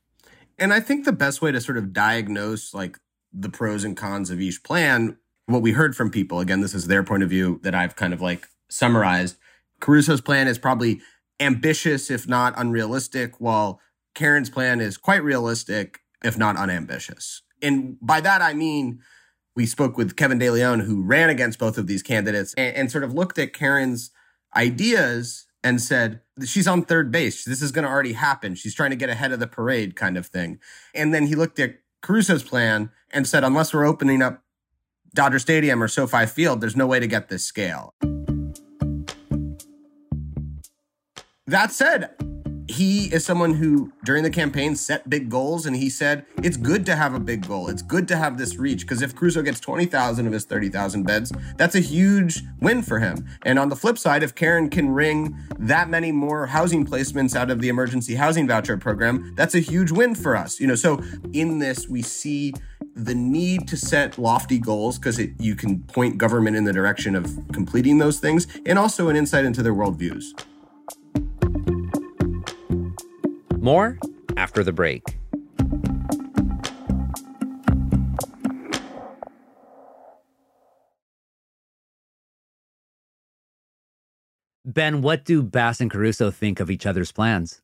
And 0.58 0.74
I 0.74 0.80
think 0.80 1.04
the 1.04 1.12
best 1.12 1.40
way 1.40 1.52
to 1.52 1.60
sort 1.60 1.78
of 1.78 1.92
diagnose 1.92 2.74
like 2.74 2.98
the 3.40 3.48
pros 3.48 3.84
and 3.84 3.96
cons 3.96 4.30
of 4.30 4.40
each 4.40 4.62
plan, 4.62 5.16
what 5.46 5.62
we 5.62 5.72
heard 5.72 5.96
from 5.96 6.10
people, 6.10 6.40
again, 6.40 6.60
this 6.60 6.74
is 6.74 6.86
their 6.86 7.02
point 7.02 7.22
of 7.22 7.30
view 7.30 7.60
that 7.62 7.74
I've 7.74 7.96
kind 7.96 8.12
of 8.12 8.20
like 8.20 8.48
summarized. 8.68 9.36
Caruso's 9.80 10.20
plan 10.20 10.48
is 10.48 10.58
probably 10.58 11.00
ambitious, 11.40 12.10
if 12.10 12.28
not 12.28 12.54
unrealistic, 12.56 13.40
while 13.40 13.80
Karen's 14.14 14.50
plan 14.50 14.80
is 14.80 14.96
quite 14.96 15.22
realistic, 15.22 16.00
if 16.22 16.36
not 16.36 16.56
unambitious 16.56 17.42
and 17.62 17.96
by 18.00 18.20
that 18.20 18.42
I 18.42 18.54
mean 18.54 19.00
we 19.56 19.66
spoke 19.66 19.96
with 19.96 20.16
Kevin 20.16 20.38
De 20.38 20.50
Leon, 20.50 20.80
who 20.80 21.02
ran 21.02 21.30
against 21.30 21.58
both 21.58 21.78
of 21.78 21.88
these 21.88 22.02
candidates, 22.02 22.54
and, 22.54 22.76
and 22.76 22.92
sort 22.92 23.02
of 23.02 23.12
looked 23.12 23.38
at 23.38 23.52
Karen's 23.52 24.10
ideas 24.54 25.46
and 25.64 25.82
said 25.82 26.20
she's 26.46 26.68
on 26.68 26.84
third 26.84 27.10
base. 27.10 27.44
This 27.44 27.60
is 27.60 27.72
going 27.72 27.84
to 27.84 27.90
already 27.90 28.12
happen. 28.12 28.54
She's 28.54 28.74
trying 28.74 28.90
to 28.90 28.96
get 28.96 29.10
ahead 29.10 29.32
of 29.32 29.40
the 29.40 29.48
parade, 29.48 29.96
kind 29.96 30.16
of 30.16 30.26
thing. 30.26 30.60
And 30.94 31.12
then 31.12 31.26
he 31.26 31.34
looked 31.34 31.58
at 31.58 31.74
Caruso's 32.02 32.42
plan 32.42 32.90
and 33.10 33.26
said, 33.26 33.44
unless 33.44 33.72
we're 33.72 33.86
opening 33.86 34.22
up 34.22 34.42
Dodger 35.14 35.38
Stadium 35.38 35.82
or 35.82 35.88
SoFi 35.88 36.26
Field, 36.26 36.60
there's 36.60 36.76
no 36.76 36.86
way 36.86 37.00
to 37.00 37.06
get 37.06 37.28
this 37.28 37.44
scale. 37.44 37.94
That 41.46 41.72
said, 41.72 42.10
he 42.68 43.06
is 43.06 43.24
someone 43.24 43.54
who 43.54 43.90
during 44.04 44.22
the 44.22 44.30
campaign 44.30 44.76
set 44.76 45.08
big 45.08 45.30
goals 45.30 45.64
and 45.64 45.74
he 45.74 45.88
said 45.88 46.26
it's 46.42 46.56
good 46.56 46.84
to 46.86 46.94
have 46.94 47.14
a 47.14 47.20
big 47.20 47.46
goal. 47.46 47.68
It's 47.68 47.82
good 47.82 48.06
to 48.08 48.16
have 48.16 48.36
this 48.36 48.56
reach 48.56 48.82
because 48.82 49.00
if 49.00 49.16
Caruso 49.16 49.42
gets 49.42 49.58
20,000 49.58 50.26
of 50.26 50.32
his 50.32 50.44
30,000 50.44 51.04
beds 51.04 51.32
that's 51.56 51.74
a 51.74 51.80
huge 51.80 52.42
win 52.60 52.82
for 52.82 52.98
him. 52.98 53.26
And 53.42 53.58
on 53.58 53.70
the 53.70 53.76
flip 53.76 53.96
side 53.96 54.22
if 54.22 54.34
Karen 54.34 54.68
can 54.68 54.90
wring 54.90 55.36
that 55.58 55.88
many 55.88 56.12
more 56.12 56.46
housing 56.46 56.84
placements 56.84 57.34
out 57.34 57.50
of 57.50 57.60
the 57.60 57.68
emergency 57.68 58.14
housing 58.14 58.46
voucher 58.46 58.76
program 58.76 59.34
that's 59.34 59.54
a 59.54 59.60
huge 59.60 59.90
win 59.90 60.14
for 60.14 60.36
us 60.36 60.60
you 60.60 60.66
know? 60.66 60.74
So 60.74 61.02
in 61.32 61.58
this 61.58 61.88
we 61.88 62.02
see 62.02 62.52
the 62.94 63.14
need 63.14 63.66
to 63.68 63.76
set 63.76 64.18
lofty 64.18 64.58
goals 64.58 64.98
because 64.98 65.20
you 65.38 65.54
can 65.54 65.80
point 65.84 66.18
government 66.18 66.56
in 66.56 66.64
the 66.64 66.72
direction 66.72 67.14
of 67.14 67.38
completing 67.52 67.98
those 67.98 68.18
things 68.20 68.46
and 68.66 68.78
also 68.78 69.08
an 69.08 69.16
insight 69.16 69.44
into 69.44 69.62
their 69.62 69.74
worldviews 69.74 70.34
more 73.68 73.98
after 74.38 74.64
the 74.64 74.72
break. 74.72 75.02
Ben, 84.64 85.02
what 85.02 85.26
do 85.26 85.42
Bass 85.42 85.82
and 85.82 85.90
Caruso 85.90 86.30
think 86.30 86.60
of 86.60 86.70
each 86.70 86.86
other's 86.86 87.12
plans? 87.12 87.60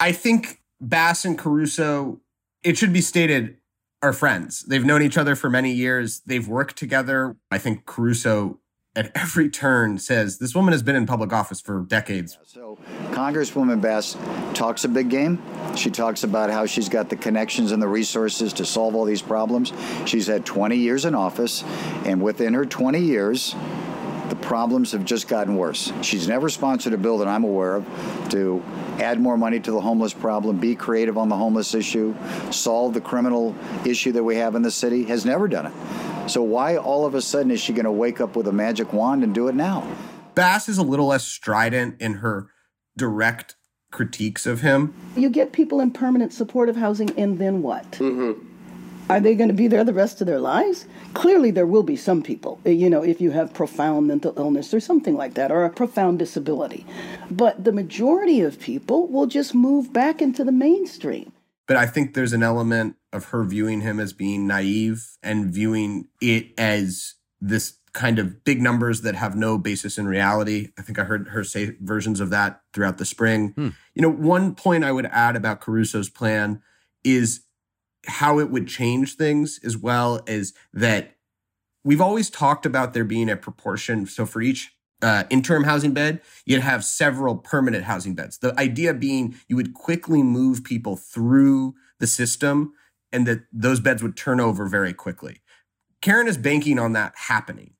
I 0.00 0.12
think 0.12 0.62
Bass 0.80 1.24
and 1.24 1.38
Caruso, 1.38 2.20
it 2.64 2.76
should 2.76 2.92
be 2.92 3.00
stated, 3.00 3.56
are 4.02 4.12
friends. 4.12 4.62
They've 4.62 4.84
known 4.84 5.02
each 5.02 5.18
other 5.18 5.36
for 5.36 5.50
many 5.50 5.72
years. 5.72 6.22
They've 6.26 6.48
worked 6.48 6.76
together. 6.76 7.36
I 7.50 7.58
think 7.58 7.84
Caruso 7.84 8.59
at 8.96 9.12
every 9.14 9.48
turn 9.48 9.98
says 9.98 10.38
this 10.38 10.54
woman 10.54 10.72
has 10.72 10.82
been 10.82 10.96
in 10.96 11.06
public 11.06 11.32
office 11.32 11.60
for 11.60 11.80
decades. 11.82 12.36
So, 12.44 12.76
Congresswoman 13.10 13.80
Bass 13.80 14.16
talks 14.52 14.84
a 14.84 14.88
big 14.88 15.08
game. 15.08 15.40
She 15.76 15.90
talks 15.90 16.24
about 16.24 16.50
how 16.50 16.66
she's 16.66 16.88
got 16.88 17.08
the 17.08 17.16
connections 17.16 17.70
and 17.70 17.80
the 17.80 17.86
resources 17.86 18.52
to 18.54 18.64
solve 18.64 18.96
all 18.96 19.04
these 19.04 19.22
problems. 19.22 19.72
She's 20.06 20.26
had 20.26 20.44
20 20.44 20.76
years 20.76 21.04
in 21.04 21.14
office, 21.14 21.62
and 22.04 22.20
within 22.20 22.52
her 22.54 22.64
20 22.64 22.98
years, 22.98 23.54
the 24.30 24.36
problems 24.36 24.92
have 24.92 25.04
just 25.04 25.28
gotten 25.28 25.56
worse. 25.56 25.92
She's 26.02 26.28
never 26.28 26.48
sponsored 26.48 26.92
a 26.92 26.96
bill 26.96 27.18
that 27.18 27.28
I'm 27.28 27.44
aware 27.44 27.74
of 27.74 27.86
to 28.30 28.62
add 29.00 29.20
more 29.20 29.36
money 29.36 29.60
to 29.60 29.70
the 29.72 29.80
homeless 29.80 30.14
problem, 30.14 30.58
be 30.58 30.74
creative 30.74 31.18
on 31.18 31.28
the 31.28 31.36
homeless 31.36 31.74
issue, 31.74 32.14
solve 32.50 32.94
the 32.94 33.00
criminal 33.00 33.54
issue 33.84 34.12
that 34.12 34.22
we 34.22 34.36
have 34.36 34.54
in 34.54 34.62
the 34.62 34.70
city, 34.70 35.04
has 35.04 35.26
never 35.26 35.48
done 35.48 35.66
it. 35.66 36.30
So 36.30 36.42
why 36.42 36.76
all 36.76 37.04
of 37.04 37.14
a 37.14 37.20
sudden 37.20 37.50
is 37.50 37.60
she 37.60 37.72
going 37.72 37.84
to 37.84 37.92
wake 37.92 38.20
up 38.20 38.36
with 38.36 38.46
a 38.46 38.52
magic 38.52 38.92
wand 38.92 39.24
and 39.24 39.34
do 39.34 39.48
it 39.48 39.54
now? 39.54 39.86
Bass 40.36 40.68
is 40.68 40.78
a 40.78 40.82
little 40.82 41.06
less 41.06 41.24
strident 41.24 42.00
in 42.00 42.14
her 42.14 42.50
direct 42.96 43.56
critiques 43.90 44.46
of 44.46 44.60
him. 44.60 44.94
You 45.16 45.28
get 45.28 45.52
people 45.52 45.80
in 45.80 45.90
permanent 45.90 46.32
supportive 46.32 46.76
housing, 46.76 47.10
and 47.18 47.38
then 47.40 47.62
what? 47.62 47.90
Mm-hmm. 47.92 48.46
Are 49.10 49.18
they 49.18 49.34
going 49.34 49.48
to 49.48 49.54
be 49.54 49.66
there 49.66 49.82
the 49.82 49.92
rest 49.92 50.20
of 50.20 50.28
their 50.28 50.38
lives? 50.38 50.86
Clearly, 51.14 51.50
there 51.50 51.66
will 51.66 51.82
be 51.82 51.96
some 51.96 52.22
people, 52.22 52.60
you 52.64 52.88
know, 52.88 53.02
if 53.02 53.20
you 53.20 53.32
have 53.32 53.52
profound 53.52 54.06
mental 54.06 54.32
illness 54.36 54.72
or 54.72 54.80
something 54.80 55.16
like 55.16 55.34
that, 55.34 55.50
or 55.50 55.64
a 55.64 55.70
profound 55.70 56.18
disability. 56.18 56.86
But 57.30 57.64
the 57.64 57.72
majority 57.72 58.40
of 58.40 58.60
people 58.60 59.08
will 59.08 59.26
just 59.26 59.54
move 59.54 59.92
back 59.92 60.22
into 60.22 60.44
the 60.44 60.52
mainstream. 60.52 61.32
But 61.66 61.76
I 61.76 61.86
think 61.86 62.14
there's 62.14 62.32
an 62.32 62.42
element 62.42 62.96
of 63.12 63.26
her 63.26 63.44
viewing 63.44 63.80
him 63.80 64.00
as 64.00 64.12
being 64.12 64.46
naive 64.46 65.04
and 65.22 65.52
viewing 65.52 66.08
it 66.20 66.52
as 66.58 67.14
this 67.40 67.74
kind 67.92 68.18
of 68.18 68.44
big 68.44 68.62
numbers 68.62 69.02
that 69.02 69.14
have 69.16 69.36
no 69.36 69.58
basis 69.58 69.98
in 69.98 70.06
reality. 70.06 70.68
I 70.78 70.82
think 70.82 70.98
I 70.98 71.04
heard 71.04 71.28
her 71.28 71.42
say 71.42 71.76
versions 71.80 72.20
of 72.20 72.30
that 72.30 72.60
throughout 72.72 72.98
the 72.98 73.04
spring. 73.04 73.50
Hmm. 73.50 73.68
You 73.94 74.02
know, 74.02 74.10
one 74.10 74.54
point 74.54 74.84
I 74.84 74.92
would 74.92 75.06
add 75.06 75.36
about 75.36 75.60
Caruso's 75.60 76.08
plan 76.08 76.62
is 77.02 77.42
how 78.06 78.38
it 78.38 78.50
would 78.50 78.66
change 78.66 79.16
things 79.16 79.60
as 79.64 79.76
well 79.76 80.22
as 80.26 80.54
that 80.72 81.16
we've 81.84 82.00
always 82.00 82.30
talked 82.30 82.66
about 82.66 82.94
there 82.94 83.04
being 83.04 83.30
a 83.30 83.36
proportion. 83.36 84.06
So 84.06 84.26
for 84.26 84.40
each 84.40 84.72
uh, 85.02 85.24
interim 85.30 85.64
housing 85.64 85.92
bed, 85.92 86.20
you'd 86.44 86.60
have 86.60 86.84
several 86.84 87.36
permanent 87.36 87.84
housing 87.84 88.14
beds. 88.14 88.38
The 88.38 88.58
idea 88.58 88.92
being 88.94 89.36
you 89.48 89.56
would 89.56 89.74
quickly 89.74 90.22
move 90.22 90.64
people 90.64 90.96
through 90.96 91.74
the 91.98 92.06
system 92.06 92.72
and 93.12 93.26
that 93.26 93.40
those 93.52 93.80
beds 93.80 94.02
would 94.02 94.16
turn 94.16 94.40
over 94.40 94.66
very 94.66 94.92
quickly. 94.92 95.40
Karen 96.00 96.28
is 96.28 96.38
banking 96.38 96.78
on 96.78 96.92
that 96.92 97.12
happening. 97.16 97.74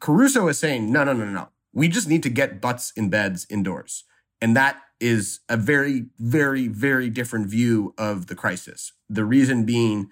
Caruso 0.00 0.48
is 0.48 0.58
saying, 0.58 0.92
no, 0.92 1.04
no, 1.04 1.12
no, 1.12 1.26
no. 1.26 1.48
We 1.72 1.88
just 1.88 2.08
need 2.08 2.22
to 2.22 2.30
get 2.30 2.60
butts 2.60 2.92
in 2.96 3.10
beds 3.10 3.46
indoors. 3.50 4.04
And 4.40 4.56
that 4.56 4.80
is 5.00 5.40
a 5.48 5.56
very, 5.56 6.06
very, 6.18 6.68
very 6.68 7.10
different 7.10 7.46
view 7.46 7.94
of 7.98 8.26
the 8.26 8.34
crisis. 8.34 8.92
The 9.08 9.24
reason 9.24 9.64
being, 9.64 10.10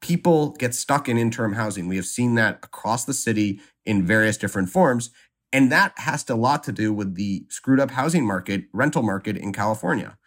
people 0.00 0.52
get 0.52 0.74
stuck 0.74 1.08
in 1.08 1.18
interim 1.18 1.54
housing. 1.54 1.88
We 1.88 1.96
have 1.96 2.06
seen 2.06 2.34
that 2.36 2.60
across 2.62 3.04
the 3.04 3.14
city 3.14 3.60
in 3.84 4.06
various 4.06 4.36
different 4.36 4.70
forms. 4.70 5.10
And 5.52 5.70
that 5.72 5.92
has 5.98 6.28
a 6.28 6.34
lot 6.34 6.64
to 6.64 6.72
do 6.72 6.92
with 6.92 7.14
the 7.14 7.46
screwed 7.48 7.80
up 7.80 7.92
housing 7.92 8.26
market, 8.26 8.64
rental 8.72 9.02
market 9.02 9.36
in 9.36 9.52
California. 9.52 10.18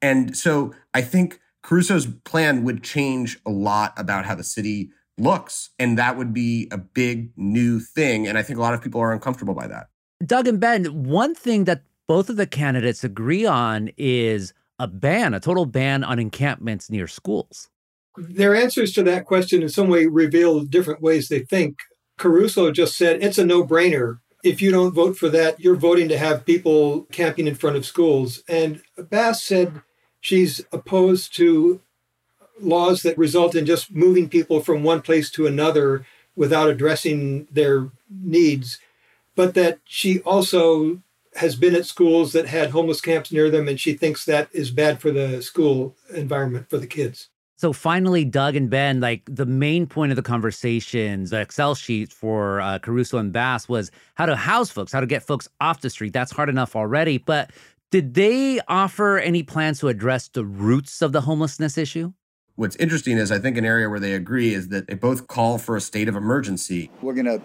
And 0.00 0.36
so 0.36 0.74
I 0.94 1.02
think 1.02 1.40
Caruso's 1.62 2.06
plan 2.24 2.64
would 2.64 2.82
change 2.82 3.38
a 3.44 3.50
lot 3.50 3.92
about 3.98 4.24
how 4.24 4.34
the 4.34 4.44
city 4.44 4.90
looks. 5.18 5.70
And 5.78 5.98
that 5.98 6.16
would 6.16 6.32
be 6.32 6.68
a 6.70 6.78
big 6.78 7.32
new 7.36 7.80
thing. 7.80 8.26
And 8.26 8.38
I 8.38 8.42
think 8.42 8.58
a 8.58 8.62
lot 8.62 8.74
of 8.74 8.80
people 8.80 9.00
are 9.00 9.12
uncomfortable 9.12 9.54
by 9.54 9.66
that. 9.66 9.88
Doug 10.24 10.48
and 10.48 10.60
Ben, 10.60 11.04
one 11.04 11.34
thing 11.34 11.64
that 11.64 11.82
both 12.10 12.28
of 12.28 12.34
the 12.34 12.44
candidates 12.44 13.04
agree 13.04 13.46
on 13.46 13.88
is 13.96 14.52
a 14.80 14.88
ban, 14.88 15.32
a 15.32 15.38
total 15.38 15.64
ban 15.64 16.02
on 16.02 16.18
encampments 16.18 16.90
near 16.90 17.06
schools. 17.06 17.68
Their 18.16 18.56
answers 18.56 18.92
to 18.94 19.04
that 19.04 19.26
question 19.26 19.62
in 19.62 19.68
some 19.68 19.86
way 19.86 20.06
reveal 20.06 20.58
different 20.64 21.00
ways 21.00 21.28
they 21.28 21.38
think. 21.38 21.78
Caruso 22.18 22.72
just 22.72 22.96
said 22.96 23.22
it's 23.22 23.38
a 23.38 23.46
no 23.46 23.62
brainer. 23.62 24.18
If 24.42 24.60
you 24.60 24.72
don't 24.72 24.92
vote 24.92 25.18
for 25.18 25.28
that, 25.28 25.60
you're 25.60 25.76
voting 25.76 26.08
to 26.08 26.18
have 26.18 26.44
people 26.44 27.02
camping 27.12 27.46
in 27.46 27.54
front 27.54 27.76
of 27.76 27.86
schools. 27.86 28.42
And 28.48 28.82
Bass 28.98 29.40
said 29.40 29.80
she's 30.20 30.60
opposed 30.72 31.36
to 31.36 31.80
laws 32.60 33.02
that 33.02 33.18
result 33.18 33.54
in 33.54 33.66
just 33.66 33.94
moving 33.94 34.28
people 34.28 34.58
from 34.58 34.82
one 34.82 35.00
place 35.00 35.30
to 35.30 35.46
another 35.46 36.04
without 36.34 36.70
addressing 36.70 37.46
their 37.52 37.88
needs, 38.10 38.80
but 39.36 39.54
that 39.54 39.78
she 39.84 40.18
also 40.22 41.02
has 41.36 41.54
been 41.56 41.74
at 41.74 41.86
schools 41.86 42.32
that 42.32 42.46
had 42.46 42.70
homeless 42.70 43.00
camps 43.00 43.30
near 43.30 43.50
them, 43.50 43.68
and 43.68 43.78
she 43.78 43.94
thinks 43.94 44.24
that 44.24 44.48
is 44.52 44.70
bad 44.70 45.00
for 45.00 45.10
the 45.10 45.42
school 45.42 45.96
environment 46.14 46.68
for 46.68 46.78
the 46.78 46.86
kids. 46.86 47.28
So 47.56 47.74
finally, 47.74 48.24
Doug 48.24 48.56
and 48.56 48.70
Ben, 48.70 49.00
like 49.00 49.22
the 49.26 49.44
main 49.44 49.86
point 49.86 50.12
of 50.12 50.16
the 50.16 50.22
conversations, 50.22 51.28
the 51.28 51.42
Excel 51.42 51.74
sheet 51.74 52.10
for 52.10 52.60
uh, 52.62 52.78
Caruso 52.78 53.18
and 53.18 53.34
Bass 53.34 53.68
was 53.68 53.90
how 54.14 54.24
to 54.24 54.34
house 54.34 54.70
folks, 54.70 54.92
how 54.92 55.00
to 55.00 55.06
get 55.06 55.22
folks 55.22 55.46
off 55.60 55.82
the 55.82 55.90
street. 55.90 56.14
That's 56.14 56.32
hard 56.32 56.48
enough 56.48 56.74
already. 56.74 57.18
But 57.18 57.50
did 57.90 58.14
they 58.14 58.60
offer 58.68 59.18
any 59.18 59.42
plans 59.42 59.78
to 59.80 59.88
address 59.88 60.28
the 60.28 60.44
roots 60.44 61.02
of 61.02 61.12
the 61.12 61.20
homelessness 61.20 61.76
issue? 61.76 62.14
What's 62.56 62.76
interesting 62.76 63.18
is 63.18 63.30
I 63.30 63.38
think 63.38 63.58
an 63.58 63.66
area 63.66 63.90
where 63.90 64.00
they 64.00 64.14
agree 64.14 64.54
is 64.54 64.68
that 64.68 64.86
they 64.86 64.94
both 64.94 65.28
call 65.28 65.58
for 65.58 65.76
a 65.76 65.82
state 65.82 66.08
of 66.08 66.16
emergency. 66.16 66.90
We're 67.02 67.12
going 67.12 67.26
to 67.26 67.42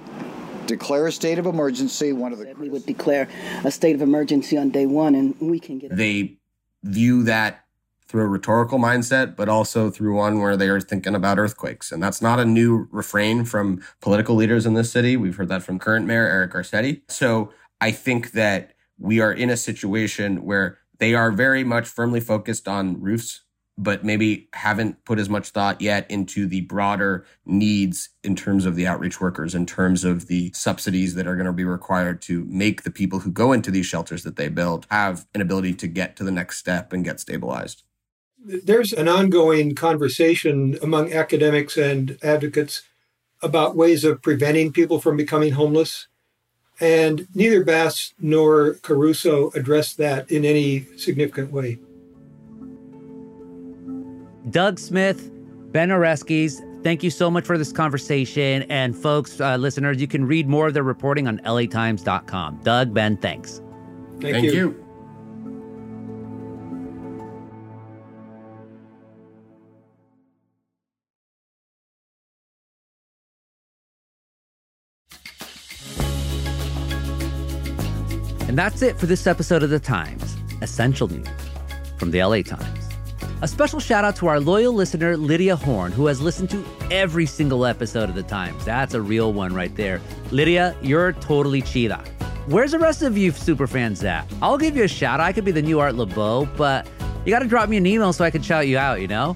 declare 0.67 1.07
a 1.07 1.11
state 1.11 1.39
of 1.39 1.45
emergency. 1.45 2.13
One 2.13 2.33
of 2.33 2.39
the 2.39 2.53
we 2.59 2.69
would 2.69 2.85
declare 2.85 3.27
a 3.63 3.71
state 3.71 3.95
of 3.95 4.01
emergency 4.01 4.57
on 4.57 4.69
day 4.69 4.85
one, 4.85 5.15
and 5.15 5.35
we 5.39 5.59
can 5.59 5.79
get. 5.79 5.95
They 5.95 6.37
view 6.83 7.23
that 7.23 7.65
through 8.07 8.23
a 8.23 8.27
rhetorical 8.27 8.77
mindset, 8.77 9.35
but 9.35 9.49
also 9.49 9.89
through 9.89 10.15
one 10.15 10.39
where 10.39 10.55
they 10.55 10.69
are 10.69 10.79
thinking 10.79 11.15
about 11.15 11.39
earthquakes. 11.39 11.91
And 11.91 12.01
that's 12.01 12.21
not 12.21 12.39
a 12.39 12.45
new 12.45 12.87
refrain 12.91 13.45
from 13.45 13.83
political 13.99 14.35
leaders 14.35 14.65
in 14.65 14.75
this 14.75 14.91
city. 14.91 15.17
We've 15.17 15.35
heard 15.35 15.49
that 15.49 15.63
from 15.63 15.79
current 15.79 16.05
mayor 16.05 16.27
Eric 16.27 16.51
Garcetti. 16.51 17.01
So 17.09 17.51
I 17.81 17.91
think 17.91 18.31
that 18.33 18.73
we 18.99 19.19
are 19.19 19.33
in 19.33 19.49
a 19.49 19.57
situation 19.57 20.45
where 20.45 20.77
they 20.99 21.13
are 21.13 21.31
very 21.31 21.63
much 21.63 21.87
firmly 21.87 22.19
focused 22.19 22.67
on 22.67 23.01
roofs 23.01 23.41
but 23.77 24.05
maybe 24.05 24.47
haven't 24.53 25.03
put 25.03 25.19
as 25.19 25.29
much 25.29 25.49
thought 25.49 25.81
yet 25.81 26.09
into 26.09 26.47
the 26.47 26.61
broader 26.61 27.25
needs 27.45 28.09
in 28.23 28.35
terms 28.35 28.65
of 28.65 28.75
the 28.75 28.87
outreach 28.87 29.19
workers, 29.19 29.53
in 29.53 29.65
terms 29.65 30.05
of 30.05 30.27
the 30.27 30.51
subsidies 30.53 31.15
that 31.15 31.27
are 31.27 31.35
going 31.35 31.45
to 31.45 31.51
be 31.51 31.65
required 31.65 32.21
to 32.21 32.45
make 32.45 32.83
the 32.83 32.91
people 32.91 33.19
who 33.19 33.31
go 33.31 33.51
into 33.51 33.71
these 33.71 33.85
shelters 33.85 34.23
that 34.23 34.37
they 34.37 34.47
build 34.47 34.87
have 34.89 35.27
an 35.33 35.41
ability 35.41 35.73
to 35.73 35.87
get 35.87 36.15
to 36.15 36.23
the 36.23 36.31
next 36.31 36.57
step 36.57 36.93
and 36.93 37.03
get 37.03 37.19
stabilized. 37.19 37.83
There's 38.45 38.93
an 38.93 39.09
ongoing 39.09 39.75
conversation 39.75 40.77
among 40.81 41.11
academics 41.11 41.77
and 41.77 42.17
advocates 42.23 42.83
about 43.41 43.75
ways 43.75 44.05
of 44.05 44.21
preventing 44.21 44.71
people 44.71 45.01
from 45.01 45.17
becoming 45.17 45.53
homeless. 45.53 46.07
And 46.79 47.27
neither 47.33 47.63
Bass 47.63 48.13
nor 48.19 48.75
Caruso 48.75 49.51
addressed 49.51 49.97
that 49.97 50.29
in 50.31 50.45
any 50.45 50.85
significant 50.97 51.51
way. 51.51 51.79
Doug 54.49 54.79
Smith, 54.79 55.31
Ben 55.71 55.89
Oreskes, 55.89 56.61
thank 56.83 57.03
you 57.03 57.09
so 57.09 57.31
much 57.31 57.45
for 57.45 57.57
this 57.57 57.71
conversation. 57.71 58.63
And 58.63 58.95
folks, 58.95 59.41
uh, 59.41 59.57
listeners, 59.57 59.99
you 59.99 60.07
can 60.07 60.25
read 60.25 60.47
more 60.47 60.67
of 60.67 60.73
their 60.73 60.83
reporting 60.83 61.27
on 61.27 61.39
latimes.com. 61.39 62.61
Doug, 62.63 62.93
Ben, 62.93 63.17
thanks. 63.17 63.61
Thank, 64.21 64.35
Thank 64.35 64.45
you. 64.45 64.51
you. 64.51 64.81
And 78.47 78.57
that's 78.57 78.81
it 78.81 78.97
for 78.97 79.05
this 79.05 79.27
episode 79.27 79.63
of 79.63 79.69
The 79.69 79.81
Times, 79.81 80.37
Essential 80.61 81.09
News 81.09 81.27
from 81.97 82.11
the 82.11 82.23
LA 82.23 82.41
Times. 82.41 82.84
A 83.41 83.47
special 83.49 83.81
shout 83.81 84.05
out 84.05 84.15
to 84.17 84.27
our 84.27 84.39
loyal 84.39 84.73
listener, 84.73 85.17
Lydia 85.17 85.57
Horn, 85.57 85.91
who 85.91 86.05
has 86.05 86.21
listened 86.21 86.49
to 86.51 86.63
every 86.89 87.25
single 87.25 87.65
episode 87.65 88.07
of 88.07 88.15
The 88.15 88.23
Times. 88.23 88.63
That's 88.63 88.93
a 88.93 89.01
real 89.01 89.33
one 89.33 89.53
right 89.53 89.75
there. 89.75 90.01
Lydia, 90.31 90.73
you're 90.81 91.11
totally 91.13 91.61
chida. 91.61 92.07
Where's 92.47 92.71
the 92.71 92.79
rest 92.79 93.01
of 93.01 93.17
you 93.17 93.31
super 93.31 93.67
fans 93.67 94.01
at? 94.05 94.25
I'll 94.41 94.57
give 94.57 94.77
you 94.77 94.83
a 94.83 94.87
shout 94.87 95.19
out. 95.19 95.25
I 95.25 95.33
could 95.33 95.43
be 95.43 95.51
the 95.51 95.61
new 95.61 95.81
Art 95.81 95.95
Laboe, 95.95 96.45
but 96.55 96.87
you 97.25 97.31
got 97.31 97.39
to 97.39 97.47
drop 97.47 97.67
me 97.67 97.75
an 97.75 97.85
email 97.85 98.13
so 98.13 98.23
I 98.23 98.31
can 98.31 98.41
shout 98.41 98.69
you 98.69 98.77
out, 98.77 99.01
you 99.01 99.07
know? 99.07 99.35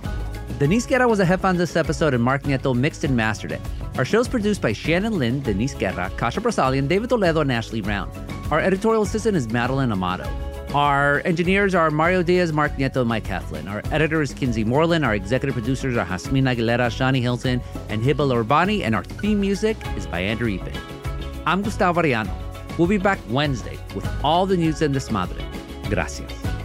Denise 0.59 0.85
Guerra 0.85 1.07
was 1.07 1.19
a 1.19 1.25
head 1.25 1.43
on 1.43 1.57
this 1.57 1.75
episode, 1.75 2.13
and 2.13 2.23
Mark 2.23 2.43
Nieto 2.43 2.73
mixed 2.73 3.03
and 3.03 3.17
mastered 3.17 3.51
it. 3.51 3.61
Our 3.97 4.05
show 4.05 4.21
is 4.21 4.29
produced 4.29 4.61
by 4.61 4.71
Shannon 4.71 5.19
Lin, 5.19 5.41
Denise 5.41 5.73
Guerra, 5.73 6.09
Kasia 6.15 6.39
Broussalian, 6.39 6.87
David 6.87 7.09
Toledo, 7.09 7.41
and 7.41 7.51
Ashley 7.51 7.81
Brown. 7.81 8.09
Our 8.49 8.61
editorial 8.61 9.03
assistant 9.03 9.35
is 9.35 9.49
Madeline 9.49 9.91
Amato. 9.91 10.48
Our 10.73 11.23
engineers 11.25 11.73
are 11.73 11.89
Mario 11.89 12.21
Diaz, 12.21 12.53
Mark 12.53 12.73
Nieto, 12.73 12.97
and 12.97 13.09
Mike 13.09 13.23
Heflin. 13.23 13.67
Our 13.67 13.81
editor 13.91 14.21
is 14.21 14.35
Kinsey 14.35 14.63
Moreland. 14.63 15.03
Our 15.03 15.15
executive 15.15 15.55
producers 15.55 15.97
are 15.97 16.05
Jasmine 16.05 16.45
Aguilera, 16.45 16.91
Shani 16.91 17.21
Hilton, 17.21 17.59
and 17.89 18.03
Heba 18.03 18.17
Elorbany. 18.17 18.83
And 18.83 18.93
our 18.93 19.03
theme 19.03 19.41
music 19.41 19.77
is 19.97 20.05
by 20.05 20.19
Andrew 20.19 20.47
Eapen. 20.47 20.77
I'm 21.47 21.63
Gustavo 21.63 22.03
Arellano. 22.03 22.31
We'll 22.77 22.87
be 22.87 22.99
back 22.99 23.17
Wednesday 23.29 23.79
with 23.95 24.07
all 24.23 24.45
the 24.45 24.57
news 24.57 24.83
in 24.83 24.91
this 24.91 25.09
madre. 25.09 25.43
Gracias. 25.89 26.58